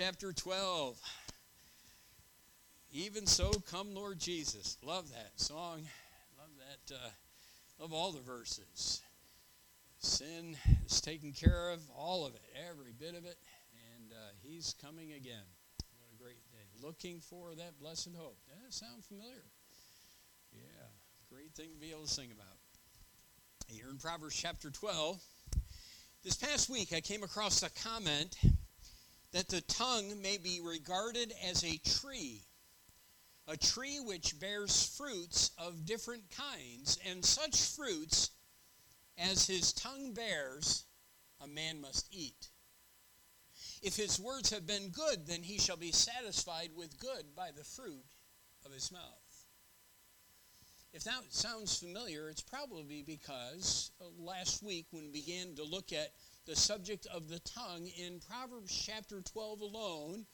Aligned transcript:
chapter 0.00 0.32
12. 0.32 0.98
Even 2.90 3.26
so, 3.26 3.50
come 3.70 3.94
Lord 3.94 4.18
Jesus. 4.18 4.78
Love 4.82 5.10
that 5.10 5.32
song. 5.38 5.82
Love 6.38 6.48
that. 6.56 6.94
Uh, 6.94 7.10
love 7.78 7.92
all 7.92 8.10
the 8.10 8.22
verses. 8.22 9.02
Sin 9.98 10.56
is 10.86 11.02
taken 11.02 11.32
care 11.32 11.68
of, 11.68 11.80
all 11.94 12.24
of 12.26 12.34
it, 12.34 12.40
every 12.66 12.92
bit 12.98 13.10
of 13.10 13.26
it, 13.26 13.36
and 13.94 14.10
uh, 14.12 14.30
He's 14.42 14.74
coming 14.82 15.12
again. 15.12 15.44
What 15.98 16.08
a 16.14 16.22
great 16.22 16.50
day. 16.50 16.82
Looking 16.82 17.20
for 17.20 17.54
that 17.56 17.78
blessed 17.78 18.12
hope. 18.16 18.38
Does 18.48 18.56
that 18.64 18.72
sound 18.72 19.04
familiar? 19.04 19.44
Yeah, 20.54 20.86
great 21.30 21.52
thing 21.52 21.74
to 21.74 21.78
be 21.78 21.90
able 21.90 22.04
to 22.04 22.10
sing 22.10 22.30
about. 22.32 22.56
Here 23.68 23.90
in 23.90 23.98
Proverbs 23.98 24.34
chapter 24.34 24.70
12, 24.70 25.22
this 26.24 26.36
past 26.36 26.70
week 26.70 26.94
I 26.94 27.02
came 27.02 27.22
across 27.22 27.62
a 27.62 27.68
comment 27.86 28.34
that 29.32 29.48
the 29.48 29.60
tongue 29.62 30.20
may 30.20 30.38
be 30.38 30.60
regarded 30.62 31.32
as 31.48 31.64
a 31.64 31.78
tree, 31.78 32.42
a 33.46 33.56
tree 33.56 34.00
which 34.00 34.38
bears 34.40 34.96
fruits 34.96 35.50
of 35.58 35.84
different 35.84 36.24
kinds, 36.30 36.98
and 37.06 37.24
such 37.24 37.56
fruits 37.56 38.30
as 39.18 39.46
his 39.46 39.72
tongue 39.72 40.12
bears, 40.12 40.84
a 41.40 41.46
man 41.46 41.80
must 41.80 42.08
eat. 42.10 42.48
If 43.82 43.96
his 43.96 44.20
words 44.20 44.50
have 44.50 44.66
been 44.66 44.88
good, 44.90 45.26
then 45.26 45.42
he 45.42 45.58
shall 45.58 45.76
be 45.76 45.92
satisfied 45.92 46.70
with 46.76 46.98
good 46.98 47.34
by 47.34 47.50
the 47.56 47.64
fruit 47.64 48.04
of 48.64 48.72
his 48.72 48.92
mouth. 48.92 49.30
If 50.92 51.04
that 51.04 51.22
sounds 51.30 51.78
familiar, 51.78 52.28
it's 52.28 52.42
probably 52.42 53.02
because 53.02 53.92
uh, 54.00 54.04
last 54.18 54.62
week 54.62 54.86
when 54.90 55.04
we 55.04 55.20
began 55.20 55.54
to 55.54 55.64
look 55.64 55.92
at 55.92 56.12
the 56.46 56.56
subject 56.56 57.06
of 57.14 57.28
the 57.28 57.40
tongue 57.40 57.88
in 57.96 58.20
Proverbs 58.20 58.72
chapter 58.86 59.20
12 59.20 59.60
alone, 59.60 60.26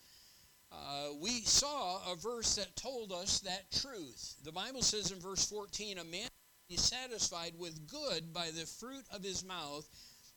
uh, 0.73 1.09
we 1.20 1.42
saw 1.42 2.01
a 2.10 2.16
verse 2.16 2.56
that 2.56 2.77
told 2.77 3.12
us 3.12 3.41
that 3.41 3.71
truth. 3.71 4.34
The 4.45 4.52
Bible 4.52 4.82
says 4.82 5.10
in 5.10 5.21
verse 5.21 5.49
14, 5.49 5.99
A 5.99 6.04
man 6.04 6.29
is 6.68 6.82
satisfied 6.82 7.52
with 7.59 7.87
good 7.87 8.32
by 8.32 8.51
the 8.51 8.66
fruit 8.66 9.04
of 9.12 9.23
his 9.23 9.45
mouth, 9.45 9.88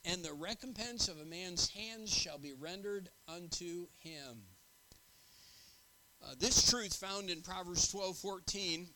and 0.06 0.24
the 0.24 0.34
recompense 0.34 1.08
of 1.08 1.20
a 1.20 1.26
man's 1.26 1.70
hands 1.70 2.14
shall 2.14 2.38
be 2.38 2.54
rendered 2.54 3.10
unto 3.28 3.88
him. 4.00 4.44
Uh, 6.22 6.36
this 6.38 6.70
truth 6.70 6.96
found 6.96 7.30
in 7.30 7.42
Proverbs 7.42 7.90
12 7.90 8.18
14 8.18 8.88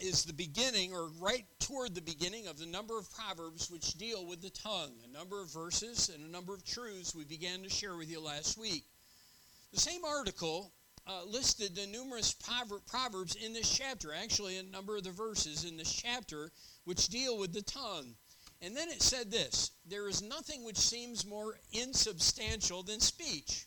is 0.00 0.24
the 0.24 0.32
beginning, 0.32 0.92
or 0.92 1.08
right 1.20 1.44
toward 1.58 1.94
the 1.94 2.00
beginning, 2.00 2.46
of 2.46 2.58
the 2.58 2.66
number 2.66 2.98
of 2.98 3.12
proverbs 3.12 3.70
which 3.70 3.94
deal 3.94 4.26
with 4.26 4.40
the 4.42 4.50
tongue. 4.50 4.92
A 5.04 5.12
number 5.12 5.40
of 5.40 5.52
verses 5.52 6.08
and 6.08 6.24
a 6.24 6.30
number 6.30 6.54
of 6.54 6.64
truths 6.64 7.14
we 7.14 7.24
began 7.24 7.62
to 7.62 7.68
share 7.68 7.96
with 7.96 8.10
you 8.10 8.20
last 8.20 8.58
week. 8.58 8.84
The 9.72 9.80
same 9.80 10.04
article 10.04 10.72
uh, 11.06 11.24
listed 11.24 11.74
the 11.74 11.86
numerous 11.86 12.32
proverbs 12.32 13.34
in 13.36 13.52
this 13.52 13.70
chapter, 13.70 14.12
actually, 14.12 14.58
a 14.58 14.62
number 14.62 14.96
of 14.96 15.04
the 15.04 15.10
verses 15.10 15.64
in 15.64 15.76
this 15.76 15.92
chapter 15.92 16.50
which 16.84 17.08
deal 17.08 17.38
with 17.38 17.52
the 17.52 17.62
tongue. 17.62 18.14
And 18.62 18.76
then 18.76 18.88
it 18.88 19.02
said 19.02 19.30
this 19.30 19.70
There 19.86 20.08
is 20.08 20.22
nothing 20.22 20.64
which 20.64 20.78
seems 20.78 21.26
more 21.26 21.58
insubstantial 21.72 22.82
than 22.82 23.00
speech 23.00 23.66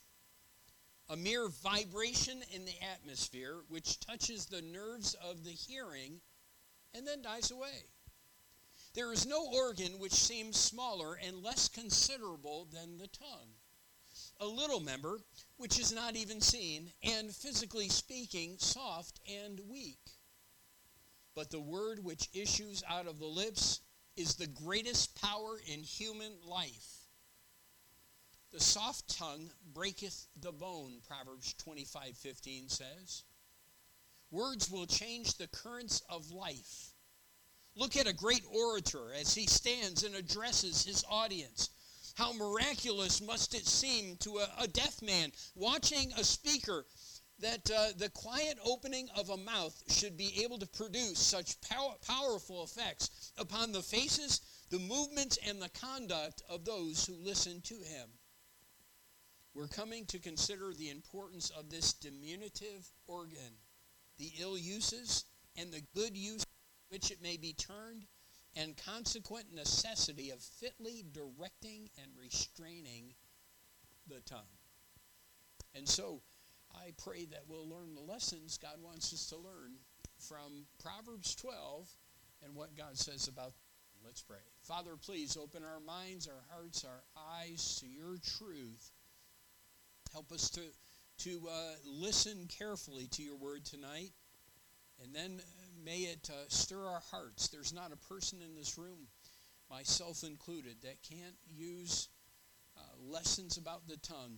a 1.10 1.16
mere 1.18 1.50
vibration 1.50 2.42
in 2.52 2.66
the 2.66 2.82
atmosphere 2.82 3.58
which 3.68 4.00
touches 4.00 4.46
the 4.46 4.62
nerves 4.62 5.16
of 5.16 5.44
the 5.44 5.52
hearing 5.52 6.22
and 6.94 7.06
then 7.06 7.22
dies 7.22 7.52
away. 7.52 7.86
There 8.94 9.12
is 9.12 9.26
no 9.26 9.50
organ 9.52 10.00
which 10.00 10.14
seems 10.14 10.58
smaller 10.58 11.16
and 11.16 11.44
less 11.44 11.68
considerable 11.68 12.68
than 12.72 12.98
the 12.98 13.08
tongue. 13.08 13.50
A 14.40 14.46
little 14.46 14.80
member 14.80 15.20
which 15.58 15.80
is 15.80 15.92
not 15.92 16.16
even 16.16 16.40
seen, 16.40 16.92
and 17.02 17.36
physically 17.36 17.90
speaking, 17.90 18.58
soft 18.60 19.20
and 19.28 19.60
weak. 19.68 20.12
But 21.36 21.50
the 21.50 21.60
word 21.60 22.04
which 22.04 22.30
issues 22.34 22.84
out 22.88 23.08
of 23.08 23.18
the 23.18 23.26
lips 23.26 23.82
is 24.16 24.36
the 24.36 24.48
greatest 24.48 25.20
power 25.20 25.60
in 25.66 25.82
human 25.82 26.34
life 26.46 27.03
the 28.54 28.60
soft 28.60 29.18
tongue 29.18 29.50
breaketh 29.74 30.28
the 30.40 30.52
bone, 30.52 31.02
Proverbs 31.08 31.56
25 31.56 32.16
15 32.16 32.70
says. 32.70 33.24
Words 34.30 34.70
will 34.70 34.86
change 34.86 35.34
the 35.34 35.48
currents 35.48 36.04
of 36.08 36.30
life. 36.30 36.94
Look 37.76 37.98
at 37.98 38.06
a 38.06 38.14
great 38.14 38.44
orator 38.48 39.12
as 39.20 39.34
he 39.34 39.48
stands 39.48 40.04
and 40.04 40.14
addresses 40.14 40.86
his 40.86 41.04
audience. 41.10 41.72
How 42.14 42.32
miraculous 42.34 43.22
must 43.22 43.56
it 43.56 43.66
seem 43.66 44.18
to 44.18 44.38
a, 44.38 44.50
a 44.60 44.68
deaf 44.68 45.02
man 45.02 45.32
watching 45.56 46.14
a 46.14 46.24
speaker 46.24 46.86
that 47.40 47.72
uh, 47.72 47.88
the 47.98 48.10
quiet 48.10 48.60
opening 48.64 49.10
of 49.18 49.30
a 49.30 49.38
mouth 49.38 49.82
should 49.88 50.16
be 50.16 50.44
able 50.44 50.60
to 50.60 50.68
produce 50.68 51.18
such 51.18 51.60
pow- 51.62 51.98
powerful 52.06 52.64
effects 52.64 53.32
upon 53.36 53.72
the 53.72 53.82
faces, 53.82 54.42
the 54.70 54.78
movements, 54.78 55.40
and 55.44 55.60
the 55.60 55.70
conduct 55.70 56.44
of 56.48 56.66
those 56.66 57.04
who 57.04 57.16
listen 57.16 57.60
to 57.62 57.82
him. 57.82 58.10
We're 59.54 59.68
coming 59.68 60.06
to 60.08 60.18
consider 60.18 60.74
the 60.74 60.90
importance 60.90 61.52
of 61.52 61.70
this 61.70 61.94
diminutive 61.94 62.90
organ, 63.08 63.60
the 64.18 64.32
ill 64.40 64.58
uses 64.58 65.26
and 65.56 65.72
the 65.72 65.84
good 65.94 66.18
use 66.18 66.44
which 66.90 67.12
it 67.12 67.22
may 67.22 67.38
be 67.38 67.54
turned, 67.54 68.06
and 68.56 68.78
consequent 68.78 69.54
necessity 69.54 70.30
of 70.30 70.40
fitly 70.40 71.04
directing 71.12 71.90
and 72.02 72.12
restraining 72.20 73.14
the 74.08 74.22
tongue. 74.26 74.42
And 75.76 75.88
so 75.88 76.22
I 76.76 76.92
pray 77.04 77.26
that 77.26 77.44
we'll 77.48 77.68
learn 77.68 77.96
the 77.96 78.12
lessons 78.12 78.58
God 78.58 78.78
wants 78.80 79.14
us 79.14 79.28
to 79.28 79.38
learn 79.38 79.74
from 80.20 80.66
Proverbs 80.82 81.36
12 81.36 81.90
and 82.44 82.56
what 82.56 82.78
God 82.78 82.98
says 82.98 83.28
about. 83.28 83.54
Let's 84.06 84.22
pray. 84.22 84.38
Father, 84.62 84.92
please 85.04 85.38
open 85.38 85.64
our 85.64 85.80
minds, 85.80 86.28
our 86.28 86.44
hearts, 86.52 86.86
our 86.86 87.04
eyes 87.18 87.80
to 87.80 87.88
your 87.88 88.18
truth 88.18 88.92
Help 90.14 90.32
us 90.32 90.52
to, 90.52 90.62
to 91.18 91.42
uh, 91.50 91.74
listen 91.86 92.48
carefully 92.48 93.08
to 93.08 93.24
your 93.24 93.36
word 93.36 93.66
tonight. 93.66 94.12
And 95.04 95.14
then 95.14 95.40
uh, 95.40 95.44
may 95.84 96.02
it 96.02 96.30
uh, 96.32 96.46
stir 96.50 96.86
our 96.86 97.02
hearts. 97.12 97.48
There's 97.48 97.74
not 97.74 97.92
a 97.92 98.14
person 98.14 98.40
in 98.44 98.56
this 98.56 98.78
room, 98.78 99.08
myself 99.72 100.24
included, 100.24 100.76
that 100.84 101.02
can't 101.02 101.36
use 101.50 102.10
uh, 102.78 102.82
lessons 103.02 103.58
about 103.58 103.88
the 103.88 103.98
tongue, 103.98 104.38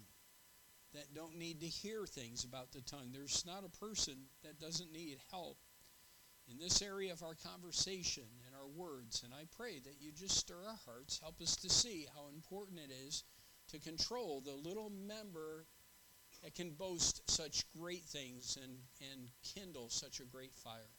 that 0.94 1.14
don't 1.14 1.38
need 1.38 1.59
to 1.59 1.68
hear 1.68 2.06
things 2.06 2.46
about 2.46 2.72
the 2.72 2.81
tongue. 2.81 3.09
There's 3.12 3.46
not 3.46 3.66
a 3.66 3.85
person 3.85 4.16
that 4.44 4.62
doesn't 4.62 4.94
need 4.94 5.18
help 5.30 5.58
in 6.50 6.58
this 6.58 6.81
area 6.81 7.12
of 7.12 7.22
our 7.22 7.35
conversation 7.35 8.24
and 8.46 8.56
our 8.56 8.68
words. 8.68 9.24
And 9.24 9.34
I 9.34 9.44
pray 9.58 9.80
that 9.80 9.96
you 10.00 10.14
just 10.14 10.38
stir 10.38 10.56
our 10.56 10.80
hearts, 10.85 11.19
help 11.19 11.41
us 11.41 11.58
to 11.58 11.69
see 11.69 12.08
how 12.16 12.30
important 12.34 12.80
it 12.80 12.94
is 12.94 13.25
to 13.72 13.80
control 13.80 14.42
the 14.42 14.53
little 14.53 14.90
member 14.90 15.66
that 16.44 16.56
can 16.56 16.72
boast 16.72 17.30
such 17.30 17.66
great 17.72 18.03
things 18.03 18.58
and, 18.62 18.78
and 19.12 19.30
kindle 19.56 19.90
such 19.90 20.20
a 20.20 20.26
great 20.26 20.53
fire. 20.53 20.92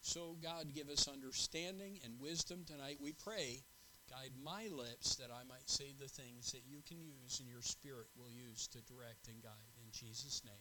So, 0.00 0.36
God, 0.42 0.74
give 0.74 0.88
us 0.88 1.08
understanding 1.08 1.98
and 2.04 2.20
wisdom 2.20 2.64
tonight, 2.66 2.98
we 3.00 3.12
pray. 3.12 3.62
Guide 4.10 4.32
my 4.42 4.68
lips 4.72 5.16
that 5.16 5.30
I 5.30 5.44
might 5.48 5.68
say 5.68 5.92
the 5.98 6.08
things 6.08 6.52
that 6.52 6.62
you 6.66 6.80
can 6.86 6.98
use 7.02 7.40
and 7.40 7.48
your 7.48 7.60
Spirit 7.60 8.06
will 8.16 8.30
use 8.30 8.66
to 8.68 8.80
direct 8.82 9.28
and 9.28 9.42
guide. 9.42 9.74
In 9.84 9.90
Jesus' 9.92 10.42
name. 10.44 10.54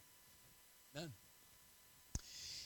Amen. 0.96 1.14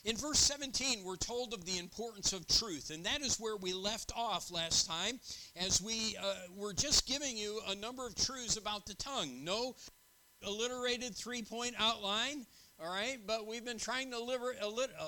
In 0.03 0.17
verse 0.17 0.39
17, 0.39 1.03
we're 1.03 1.15
told 1.15 1.53
of 1.53 1.63
the 1.65 1.77
importance 1.77 2.33
of 2.33 2.47
truth, 2.47 2.89
and 2.89 3.05
that 3.05 3.21
is 3.21 3.39
where 3.39 3.55
we 3.55 3.71
left 3.71 4.11
off 4.15 4.49
last 4.49 4.87
time 4.87 5.19
as 5.55 5.79
we 5.79 6.17
uh, 6.21 6.33
were 6.55 6.73
just 6.73 7.07
giving 7.07 7.37
you 7.37 7.61
a 7.67 7.75
number 7.75 8.07
of 8.07 8.15
truths 8.15 8.57
about 8.57 8.87
the 8.87 8.95
tongue. 8.95 9.43
No 9.43 9.75
alliterated 10.43 11.15
three 11.15 11.43
point 11.43 11.75
outline, 11.77 12.47
all 12.83 12.91
right, 12.91 13.19
but 13.27 13.45
we've 13.45 13.63
been 13.63 13.77
trying 13.77 14.09
to 14.09 14.17
liber, 14.17 14.55
uh, 14.59 15.07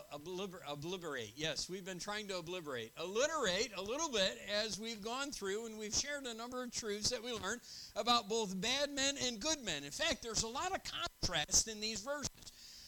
obliterate. 0.68 1.34
Yes, 1.36 1.68
we've 1.68 1.86
been 1.86 1.98
trying 1.98 2.28
to 2.28 2.38
obliterate, 2.38 2.92
alliterate 3.00 3.72
a 3.76 3.82
little 3.82 4.12
bit 4.12 4.40
as 4.64 4.80
we've 4.80 5.02
gone 5.02 5.32
through, 5.32 5.66
and 5.66 5.80
we've 5.80 5.96
shared 5.96 6.26
a 6.28 6.36
number 6.36 6.62
of 6.62 6.72
truths 6.72 7.10
that 7.10 7.24
we 7.24 7.34
learned 7.34 7.62
about 7.96 8.30
both 8.30 8.62
bad 8.62 8.92
men 8.92 9.16
and 9.26 9.40
good 9.40 9.58
men. 9.66 9.84
In 9.84 9.90
fact, 9.90 10.22
there's 10.22 10.44
a 10.44 10.48
lot 10.48 10.72
of 10.72 10.82
contrast 10.84 11.68
in 11.68 11.82
these 11.82 12.02
verses. 12.02 12.30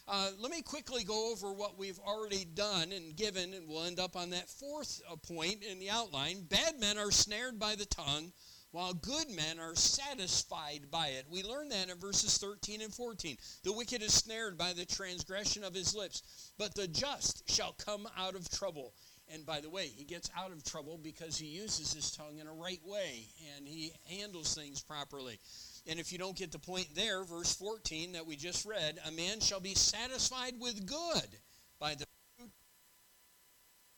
Uh, 0.07 0.29
let 0.39 0.51
me 0.51 0.61
quickly 0.61 1.03
go 1.03 1.31
over 1.31 1.51
what 1.51 1.79
we've 1.79 1.99
already 1.99 2.45
done 2.45 2.91
and 2.91 3.15
given, 3.15 3.55
and 3.55 3.67
we'll 3.67 3.85
end 3.85 3.99
up 3.99 4.15
on 4.15 4.29
that 4.29 4.47
fourth 4.47 5.01
uh, 5.11 5.15
point 5.15 5.63
in 5.63 5.79
the 5.79 5.89
outline. 5.89 6.43
Bad 6.43 6.79
men 6.79 6.99
are 6.99 7.09
snared 7.09 7.57
by 7.57 7.73
the 7.73 7.87
tongue, 7.87 8.31
while 8.69 8.93
good 8.93 9.31
men 9.31 9.59
are 9.59 9.73
satisfied 9.73 10.91
by 10.91 11.07
it. 11.07 11.25
We 11.27 11.41
learn 11.41 11.69
that 11.69 11.89
in 11.89 11.97
verses 11.97 12.37
13 12.37 12.81
and 12.81 12.93
14. 12.93 13.35
The 13.63 13.73
wicked 13.73 14.03
is 14.03 14.13
snared 14.13 14.59
by 14.59 14.73
the 14.73 14.85
transgression 14.85 15.63
of 15.63 15.73
his 15.73 15.95
lips, 15.95 16.51
but 16.59 16.75
the 16.75 16.87
just 16.87 17.49
shall 17.49 17.73
come 17.73 18.07
out 18.15 18.35
of 18.35 18.47
trouble. 18.51 18.93
And 19.33 19.43
by 19.43 19.59
the 19.59 19.71
way, 19.71 19.87
he 19.87 20.03
gets 20.03 20.29
out 20.37 20.51
of 20.51 20.63
trouble 20.63 20.99
because 21.01 21.35
he 21.35 21.47
uses 21.47 21.93
his 21.93 22.11
tongue 22.11 22.37
in 22.37 22.45
a 22.45 22.53
right 22.53 22.81
way 22.85 23.29
and 23.55 23.67
he 23.67 23.91
handles 24.07 24.53
things 24.53 24.83
properly. 24.83 25.39
And 25.87 25.99
if 25.99 26.11
you 26.11 26.17
don't 26.17 26.35
get 26.35 26.51
the 26.51 26.59
point 26.59 26.87
there, 26.95 27.23
verse 27.23 27.53
14 27.55 28.13
that 28.13 28.25
we 28.25 28.35
just 28.35 28.65
read, 28.65 28.97
a 29.07 29.11
man 29.11 29.39
shall 29.39 29.59
be 29.59 29.75
satisfied 29.75 30.53
with 30.59 30.85
good 30.85 31.37
by 31.79 31.93
the 31.93 32.05
fruit. 32.37 32.49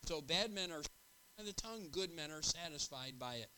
So 0.06 0.22
bad 0.22 0.52
men 0.52 0.72
are 0.72 0.82
by 1.38 1.44
the 1.46 1.54
tongue, 1.54 1.88
good 1.92 2.14
men 2.16 2.32
are 2.32 2.42
satisfied 2.42 3.14
by 3.18 3.36
it. 3.36 3.50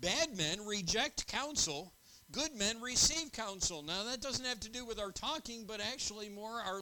Bad 0.00 0.36
men 0.36 0.64
reject 0.66 1.28
counsel, 1.28 1.92
good 2.32 2.54
men 2.56 2.80
receive 2.80 3.30
counsel. 3.32 3.82
Now 3.82 4.04
that 4.04 4.20
doesn't 4.20 4.44
have 4.44 4.60
to 4.60 4.70
do 4.70 4.84
with 4.84 4.98
our 4.98 5.12
talking, 5.12 5.64
but 5.66 5.80
actually 5.80 6.28
more 6.28 6.60
our 6.60 6.80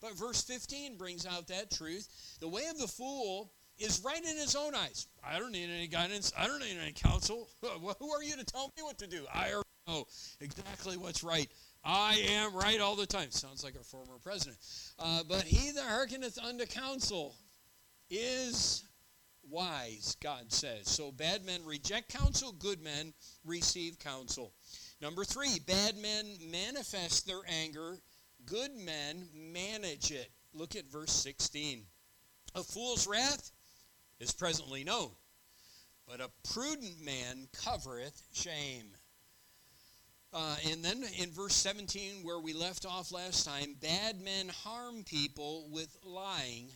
but 0.00 0.18
verse 0.18 0.42
15 0.42 0.96
brings 0.96 1.26
out 1.26 1.46
that 1.48 1.70
truth. 1.70 2.36
The 2.40 2.48
way 2.48 2.66
of 2.66 2.78
the 2.78 2.88
fool 2.88 3.52
is 3.78 4.02
right 4.04 4.22
in 4.22 4.36
his 4.36 4.56
own 4.56 4.74
eyes. 4.74 5.06
I 5.24 5.38
don't 5.38 5.52
need 5.52 5.70
any 5.70 5.86
guidance. 5.86 6.32
I 6.36 6.46
don't 6.46 6.60
need 6.60 6.76
any 6.76 6.92
counsel. 6.92 7.48
Who 7.62 8.12
are 8.12 8.22
you 8.22 8.36
to 8.36 8.44
tell 8.44 8.72
me 8.76 8.82
what 8.82 8.98
to 8.98 9.06
do? 9.06 9.24
I 9.32 9.62
know 9.92 10.06
exactly 10.40 10.96
what's 10.96 11.22
right. 11.22 11.48
I 11.84 12.24
am 12.30 12.54
right 12.54 12.80
all 12.80 12.96
the 12.96 13.06
time. 13.06 13.30
Sounds 13.30 13.64
like 13.64 13.76
our 13.76 13.82
former 13.82 14.18
president. 14.22 14.58
Uh, 14.98 15.22
but 15.28 15.42
he 15.42 15.72
that 15.72 15.84
hearkeneth 15.84 16.38
unto 16.38 16.66
counsel 16.66 17.34
is 18.10 18.84
wise, 19.50 20.16
God 20.22 20.52
says. 20.52 20.88
So 20.88 21.10
bad 21.10 21.44
men 21.44 21.64
reject 21.64 22.16
counsel, 22.16 22.52
good 22.52 22.82
men 22.82 23.12
receive 23.44 23.98
counsel. 23.98 24.52
Number 25.00 25.24
three, 25.24 25.58
bad 25.66 25.96
men 25.96 26.26
manifest 26.50 27.26
their 27.26 27.40
anger 27.48 27.98
Good 28.46 28.76
men 28.76 29.28
manage 29.34 30.10
it. 30.10 30.30
Look 30.52 30.74
at 30.76 30.90
verse 30.90 31.12
16. 31.12 31.84
A 32.54 32.62
fool's 32.62 33.06
wrath 33.06 33.50
is 34.20 34.32
presently 34.32 34.84
known, 34.84 35.10
but 36.06 36.20
a 36.20 36.30
prudent 36.52 37.00
man 37.00 37.48
covereth 37.52 38.22
shame. 38.32 38.94
Uh, 40.32 40.56
and 40.70 40.82
then 40.82 41.04
in 41.18 41.30
verse 41.30 41.54
17, 41.54 42.22
where 42.22 42.38
we 42.38 42.54
left 42.54 42.86
off 42.86 43.12
last 43.12 43.44
time, 43.44 43.76
bad 43.82 44.20
men 44.20 44.48
harm 44.48 45.04
people 45.04 45.68
with 45.70 45.94
lying, 46.04 46.68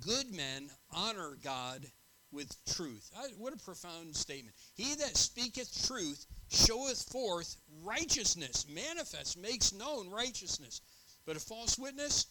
good 0.00 0.30
men 0.34 0.68
honor 0.92 1.38
God 1.42 1.86
with 2.30 2.54
truth. 2.66 3.10
I, 3.16 3.28
what 3.38 3.54
a 3.54 3.64
profound 3.64 4.14
statement. 4.14 4.54
He 4.74 4.94
that 4.96 5.16
speaketh 5.16 5.86
truth 5.86 6.26
showeth 6.50 7.02
forth 7.10 7.56
righteousness, 7.82 8.66
manifests, 8.68 9.36
makes 9.36 9.72
known 9.72 10.10
righteousness. 10.10 10.82
But 11.24 11.36
a 11.36 11.40
false 11.40 11.78
witness, 11.78 12.26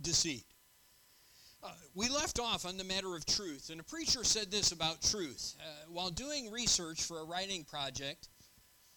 deceit. 0.00 0.44
Uh, 1.62 1.70
we 1.94 2.08
left 2.08 2.40
off 2.40 2.64
on 2.66 2.76
the 2.76 2.84
matter 2.84 3.14
of 3.14 3.26
truth, 3.26 3.70
and 3.70 3.80
a 3.80 3.84
preacher 3.84 4.24
said 4.24 4.50
this 4.50 4.72
about 4.72 5.02
truth. 5.02 5.54
Uh, 5.60 5.90
while 5.90 6.10
doing 6.10 6.50
research 6.50 7.02
for 7.02 7.20
a 7.20 7.24
writing 7.24 7.64
project, 7.64 8.28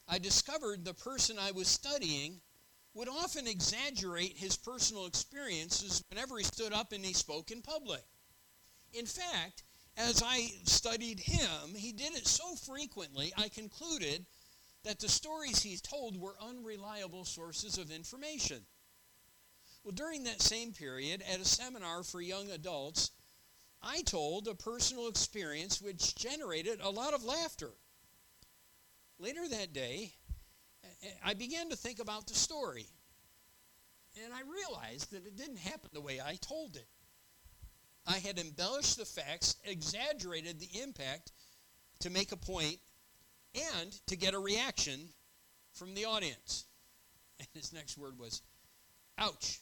I 0.07 0.19
discovered 0.19 0.83
the 0.83 0.93
person 0.93 1.37
I 1.39 1.51
was 1.51 1.67
studying 1.67 2.41
would 2.93 3.07
often 3.07 3.47
exaggerate 3.47 4.37
his 4.37 4.57
personal 4.57 5.05
experiences 5.05 6.03
whenever 6.09 6.37
he 6.37 6.43
stood 6.43 6.73
up 6.73 6.91
and 6.91 7.05
he 7.05 7.13
spoke 7.13 7.51
in 7.51 7.61
public. 7.61 8.03
In 8.93 9.05
fact, 9.05 9.63
as 9.95 10.21
I 10.21 10.51
studied 10.65 11.19
him, 11.19 11.75
he 11.75 11.91
did 11.91 12.13
it 12.13 12.27
so 12.27 12.55
frequently, 12.55 13.33
I 13.37 13.49
concluded 13.49 14.25
that 14.83 14.99
the 14.99 15.09
stories 15.09 15.61
he 15.61 15.77
told 15.77 16.17
were 16.17 16.35
unreliable 16.41 17.23
sources 17.23 17.77
of 17.77 17.91
information. 17.91 18.65
Well, 19.83 19.93
during 19.93 20.23
that 20.23 20.41
same 20.41 20.73
period, 20.73 21.21
at 21.21 21.39
a 21.39 21.45
seminar 21.45 22.03
for 22.03 22.21
young 22.21 22.51
adults, 22.51 23.11
I 23.81 24.01
told 24.01 24.47
a 24.47 24.55
personal 24.55 25.07
experience 25.07 25.81
which 25.81 26.15
generated 26.15 26.79
a 26.81 26.89
lot 26.89 27.13
of 27.13 27.23
laughter. 27.23 27.73
Later 29.21 29.47
that 29.49 29.71
day, 29.71 30.11
I 31.23 31.35
began 31.35 31.69
to 31.69 31.75
think 31.75 31.99
about 31.99 32.25
the 32.25 32.33
story, 32.33 32.87
and 34.23 34.33
I 34.33 34.41
realized 34.41 35.11
that 35.11 35.27
it 35.27 35.37
didn't 35.37 35.59
happen 35.59 35.91
the 35.93 36.01
way 36.01 36.19
I 36.19 36.39
told 36.41 36.75
it. 36.75 36.87
I 38.07 38.17
had 38.17 38.39
embellished 38.39 38.97
the 38.97 39.05
facts, 39.05 39.57
exaggerated 39.63 40.59
the 40.59 40.81
impact 40.81 41.33
to 41.99 42.09
make 42.09 42.31
a 42.31 42.35
point, 42.35 42.79
and 43.53 43.91
to 44.07 44.15
get 44.15 44.33
a 44.33 44.39
reaction 44.39 45.09
from 45.71 45.93
the 45.93 46.05
audience. 46.05 46.65
And 47.39 47.47
his 47.55 47.73
next 47.73 47.97
word 47.97 48.19
was, 48.19 48.43
ouch. 49.17 49.61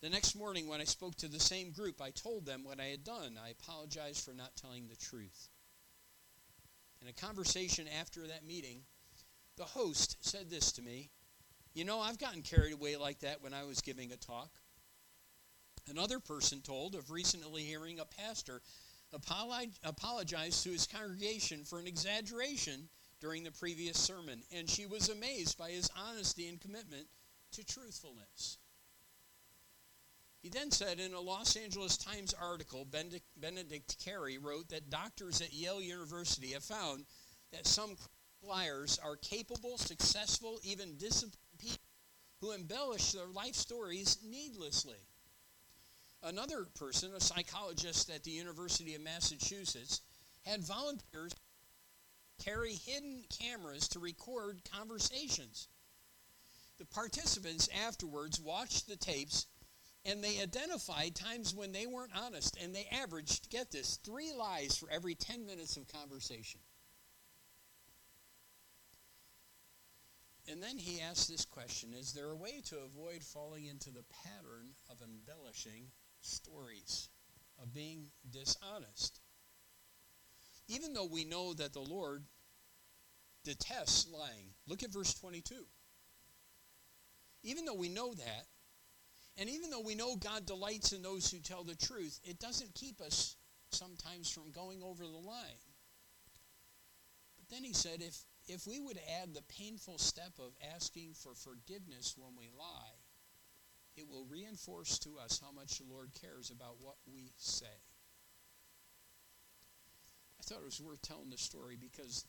The 0.00 0.10
next 0.10 0.34
morning, 0.34 0.66
when 0.66 0.80
I 0.80 0.84
spoke 0.84 1.14
to 1.18 1.28
the 1.28 1.38
same 1.38 1.70
group, 1.70 2.02
I 2.02 2.10
told 2.10 2.46
them 2.46 2.64
what 2.64 2.80
I 2.80 2.86
had 2.86 3.04
done. 3.04 3.38
I 3.40 3.50
apologized 3.50 4.24
for 4.24 4.34
not 4.34 4.56
telling 4.56 4.88
the 4.88 4.96
truth. 4.96 5.49
In 7.00 7.08
a 7.08 7.12
conversation 7.12 7.86
after 7.88 8.26
that 8.26 8.44
meeting, 8.44 8.82
the 9.56 9.64
host 9.64 10.16
said 10.20 10.50
this 10.50 10.72
to 10.72 10.82
me 10.82 11.10
You 11.74 11.84
know, 11.84 12.00
I've 12.00 12.18
gotten 12.18 12.42
carried 12.42 12.72
away 12.72 12.96
like 12.96 13.20
that 13.20 13.42
when 13.42 13.54
I 13.54 13.64
was 13.64 13.80
giving 13.80 14.12
a 14.12 14.16
talk. 14.16 14.50
Another 15.88 16.20
person 16.20 16.60
told 16.60 16.94
of 16.94 17.10
recently 17.10 17.62
hearing 17.62 17.98
a 17.98 18.04
pastor 18.04 18.62
apologize 19.12 20.62
to 20.62 20.70
his 20.70 20.86
congregation 20.86 21.64
for 21.64 21.78
an 21.78 21.86
exaggeration 21.86 22.88
during 23.20 23.42
the 23.42 23.50
previous 23.50 23.98
sermon, 23.98 24.42
and 24.52 24.68
she 24.68 24.86
was 24.86 25.08
amazed 25.08 25.58
by 25.58 25.70
his 25.70 25.90
honesty 25.96 26.48
and 26.48 26.60
commitment 26.60 27.06
to 27.52 27.64
truthfulness. 27.64 28.58
He 30.42 30.48
then 30.48 30.70
said 30.70 31.00
in 31.00 31.12
a 31.12 31.20
Los 31.20 31.54
Angeles 31.56 31.98
Times 31.98 32.32
article, 32.32 32.86
Benedict, 32.86 33.98
Carey 34.02 34.38
wrote 34.38 34.70
that 34.70 34.88
doctors 34.88 35.42
at 35.42 35.52
Yale 35.52 35.82
University 35.82 36.52
have 36.52 36.64
found 36.64 37.04
that 37.52 37.66
some 37.66 37.96
liars 38.42 38.98
are 39.02 39.16
capable, 39.16 39.76
successful, 39.76 40.58
even 40.62 40.96
disciplined 40.96 41.36
people 41.58 41.78
who 42.40 42.52
embellish 42.52 43.12
their 43.12 43.26
life 43.26 43.54
stories 43.54 44.16
needlessly. 44.24 44.96
Another 46.22 46.64
person, 46.74 47.12
a 47.14 47.20
psychologist 47.20 48.08
at 48.08 48.24
the 48.24 48.30
University 48.30 48.94
of 48.94 49.02
Massachusetts, 49.02 50.00
had 50.46 50.62
volunteers 50.62 51.32
carry 52.42 52.72
hidden 52.72 53.24
cameras 53.28 53.88
to 53.88 53.98
record 53.98 54.62
conversations. 54.72 55.68
The 56.78 56.86
participants 56.86 57.68
afterwards 57.86 58.40
watched 58.40 58.88
the 58.88 58.96
tapes 58.96 59.46
and 60.04 60.22
they 60.22 60.40
identified 60.40 61.14
times 61.14 61.54
when 61.54 61.72
they 61.72 61.86
weren't 61.86 62.16
honest 62.16 62.56
and 62.62 62.74
they 62.74 62.88
averaged, 62.90 63.50
get 63.50 63.70
this, 63.70 63.98
three 64.04 64.32
lies 64.32 64.76
for 64.76 64.90
every 64.90 65.14
10 65.14 65.46
minutes 65.46 65.76
of 65.76 65.86
conversation. 65.88 66.60
And 70.50 70.62
then 70.62 70.78
he 70.78 71.00
asked 71.00 71.28
this 71.28 71.44
question 71.44 71.94
Is 71.94 72.12
there 72.12 72.30
a 72.30 72.36
way 72.36 72.60
to 72.70 72.78
avoid 72.78 73.22
falling 73.22 73.66
into 73.66 73.90
the 73.90 74.04
pattern 74.24 74.70
of 74.90 75.00
embellishing 75.00 75.84
stories 76.20 77.08
of 77.62 77.74
being 77.74 78.06
dishonest. 78.30 79.20
Even 80.68 80.92
though 80.92 81.08
we 81.10 81.24
know 81.24 81.52
that 81.54 81.72
the 81.72 81.80
Lord 81.80 82.24
detests 83.44 84.06
lying. 84.10 84.54
Look 84.66 84.82
at 84.82 84.92
verse 84.92 85.14
22. 85.14 85.66
Even 87.42 87.64
though 87.64 87.74
we 87.74 87.88
know 87.88 88.12
that, 88.14 88.46
and 89.40 89.48
even 89.48 89.70
though 89.70 89.80
we 89.80 89.94
know 89.94 90.16
God 90.16 90.44
delights 90.44 90.92
in 90.92 91.00
those 91.00 91.30
who 91.30 91.38
tell 91.38 91.64
the 91.64 91.74
truth, 91.74 92.20
it 92.24 92.38
doesn't 92.38 92.74
keep 92.74 93.00
us 93.00 93.36
sometimes 93.72 94.30
from 94.30 94.52
going 94.52 94.82
over 94.82 95.02
the 95.02 95.08
line. 95.08 95.64
But 97.38 97.48
then 97.48 97.64
he 97.64 97.72
said, 97.72 98.02
if, 98.02 98.18
if 98.46 98.66
we 98.66 98.78
would 98.80 99.00
add 99.22 99.32
the 99.32 99.42
painful 99.58 99.96
step 99.96 100.32
of 100.38 100.52
asking 100.74 101.14
for 101.14 101.34
forgiveness 101.34 102.16
when 102.18 102.32
we 102.38 102.50
lie, 102.56 102.98
it 103.96 104.06
will 104.06 104.26
reinforce 104.30 104.98
to 104.98 105.18
us 105.18 105.40
how 105.42 105.52
much 105.52 105.78
the 105.78 105.90
Lord 105.90 106.10
cares 106.20 106.50
about 106.50 106.76
what 106.78 106.96
we 107.10 107.32
say. 107.38 107.64
I 110.38 110.42
thought 110.42 110.60
it 110.60 110.66
was 110.66 110.82
worth 110.82 111.00
telling 111.00 111.30
the 111.30 111.38
story 111.38 111.78
because 111.80 112.26